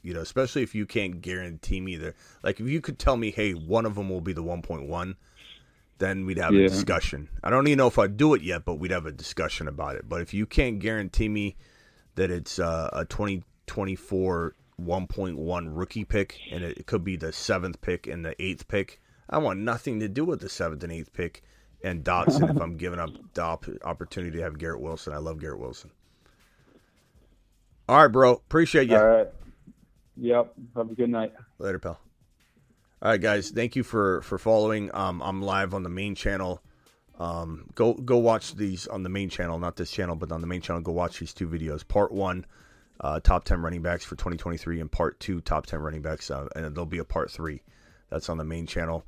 you 0.00 0.14
know, 0.14 0.20
especially 0.20 0.62
if 0.62 0.76
you 0.76 0.86
can't 0.86 1.20
guarantee 1.20 1.80
me 1.80 1.96
that. 1.96 2.14
Like, 2.44 2.60
if 2.60 2.68
you 2.68 2.80
could 2.80 3.00
tell 3.00 3.16
me, 3.16 3.32
hey, 3.32 3.50
one 3.50 3.84
of 3.84 3.96
them 3.96 4.08
will 4.08 4.20
be 4.20 4.32
the 4.32 4.44
1.1, 4.44 5.16
then 5.98 6.24
we'd 6.24 6.38
have 6.38 6.54
Yeah. 6.54 6.66
a 6.66 6.68
discussion. 6.68 7.28
I 7.42 7.50
don't 7.50 7.66
even 7.66 7.78
know 7.78 7.88
if 7.88 7.98
I'd 7.98 8.16
do 8.16 8.34
it 8.34 8.42
yet, 8.42 8.64
but 8.64 8.76
we'd 8.76 8.92
have 8.92 9.06
a 9.06 9.10
discussion 9.12 9.66
about 9.66 9.96
it. 9.96 10.08
But 10.08 10.20
if 10.20 10.32
you 10.32 10.46
can't 10.46 10.78
guarantee 10.78 11.28
me 11.28 11.56
that 12.14 12.30
it's 12.30 12.60
uh, 12.60 12.90
a 12.92 13.04
2024 13.04 14.54
1.1 14.80 15.66
rookie 15.68 16.04
pick 16.04 16.38
and 16.52 16.62
it 16.62 16.86
could 16.86 17.02
be 17.02 17.16
the 17.16 17.32
seventh 17.32 17.80
pick 17.80 18.06
and 18.06 18.24
the 18.24 18.40
eighth 18.40 18.68
pick, 18.68 19.00
I 19.28 19.38
want 19.38 19.58
nothing 19.58 19.98
to 19.98 20.08
do 20.08 20.24
with 20.24 20.40
the 20.40 20.48
seventh 20.48 20.84
and 20.84 20.92
eighth 20.92 21.12
pick 21.12 21.42
and 21.84 22.02
Dotson 22.02 22.50
if 22.50 22.60
I'm 22.60 22.76
giving 22.76 22.98
up 22.98 23.10
the 23.34 23.42
op- 23.42 23.66
opportunity 23.84 24.38
to 24.38 24.42
have 24.42 24.58
Garrett 24.58 24.80
Wilson. 24.80 25.12
I 25.12 25.18
love 25.18 25.38
Garrett 25.38 25.60
Wilson. 25.60 25.90
All 27.88 27.98
right, 27.98 28.08
bro. 28.08 28.32
Appreciate 28.32 28.88
you. 28.88 28.96
All 28.96 29.06
right. 29.06 29.28
Yep. 30.16 30.54
Have 30.76 30.90
a 30.90 30.94
good 30.94 31.10
night. 31.10 31.34
Later, 31.58 31.78
pal. 31.78 32.00
All 33.02 33.10
right, 33.10 33.20
guys. 33.20 33.50
Thank 33.50 33.76
you 33.76 33.82
for 33.82 34.22
for 34.22 34.38
following. 34.38 34.90
Um, 34.94 35.22
I'm 35.22 35.42
live 35.42 35.74
on 35.74 35.82
the 35.82 35.90
main 35.90 36.14
channel. 36.14 36.62
Um, 37.18 37.66
go 37.74 37.92
go 37.92 38.16
watch 38.16 38.54
these 38.54 38.86
on 38.86 39.02
the 39.02 39.10
main 39.10 39.28
channel, 39.28 39.58
not 39.58 39.76
this 39.76 39.90
channel, 39.90 40.16
but 40.16 40.32
on 40.32 40.40
the 40.40 40.46
main 40.46 40.62
channel. 40.62 40.80
Go 40.80 40.92
watch 40.92 41.18
these 41.20 41.34
two 41.34 41.46
videos. 41.46 41.86
Part 41.86 42.12
one, 42.12 42.46
uh, 43.00 43.20
top 43.20 43.44
ten 43.44 43.60
running 43.60 43.82
backs 43.82 44.04
for 44.04 44.16
2023, 44.16 44.80
and 44.80 44.90
part 44.90 45.20
two, 45.20 45.42
top 45.42 45.66
ten 45.66 45.80
running 45.80 46.00
backs, 46.00 46.30
uh, 46.30 46.48
and 46.56 46.74
there'll 46.74 46.86
be 46.86 46.98
a 46.98 47.04
part 47.04 47.30
three. 47.30 47.62
That's 48.08 48.30
on 48.30 48.38
the 48.38 48.44
main 48.44 48.66
channel. 48.66 49.04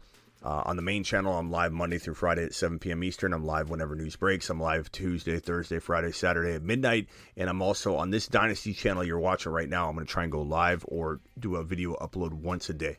Uh, 0.46 0.62
on 0.64 0.76
the 0.76 0.82
main 0.82 1.02
channel, 1.02 1.36
I'm 1.36 1.50
live 1.50 1.72
Monday 1.72 1.98
through 1.98 2.14
Friday 2.14 2.44
at 2.44 2.54
7 2.54 2.78
p.m. 2.78 3.02
Eastern. 3.02 3.32
I'm 3.32 3.44
live 3.44 3.68
whenever 3.68 3.96
news 3.96 4.14
breaks. 4.14 4.48
I'm 4.48 4.60
live 4.60 4.92
Tuesday, 4.92 5.40
Thursday, 5.40 5.80
Friday, 5.80 6.12
Saturday 6.12 6.54
at 6.54 6.62
midnight. 6.62 7.08
And 7.36 7.50
I'm 7.50 7.60
also 7.60 7.96
on 7.96 8.10
this 8.10 8.28
Dynasty 8.28 8.72
channel 8.72 9.02
you're 9.02 9.18
watching 9.18 9.50
right 9.50 9.68
now. 9.68 9.88
I'm 9.88 9.96
going 9.96 10.06
to 10.06 10.12
try 10.12 10.22
and 10.22 10.30
go 10.30 10.42
live 10.42 10.84
or 10.86 11.20
do 11.36 11.56
a 11.56 11.64
video 11.64 11.96
upload 11.96 12.32
once 12.32 12.70
a 12.70 12.74
day. 12.74 12.98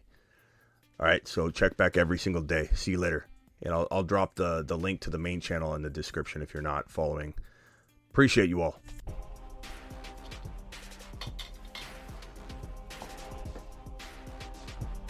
All 0.99 1.05
right, 1.07 1.25
so 1.25 1.49
check 1.49 1.77
back 1.77 1.95
every 1.95 2.19
single 2.19 2.41
day. 2.41 2.69
See 2.73 2.91
you 2.91 2.97
later. 2.97 3.27
And 3.63 3.73
I'll, 3.73 3.87
I'll 3.91 4.03
drop 4.03 4.35
the, 4.35 4.61
the 4.61 4.77
link 4.77 4.99
to 5.01 5.09
the 5.09 5.17
main 5.17 5.39
channel 5.39 5.73
in 5.73 5.83
the 5.83 5.89
description 5.89 6.41
if 6.41 6.53
you're 6.53 6.61
not 6.61 6.91
following. 6.91 7.33
Appreciate 8.09 8.49
you 8.49 8.61
all. 8.61 8.81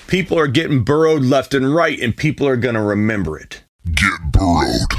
People 0.07 0.39
are 0.39 0.47
getting 0.47 0.83
burrowed 0.83 1.23
left 1.23 1.53
and 1.53 1.75
right, 1.75 1.99
and 1.99 2.15
people 2.15 2.47
are 2.47 2.55
going 2.55 2.75
to 2.75 2.81
remember 2.81 3.37
it. 3.37 3.63
Get 3.93 4.31
burrowed. 4.31 4.96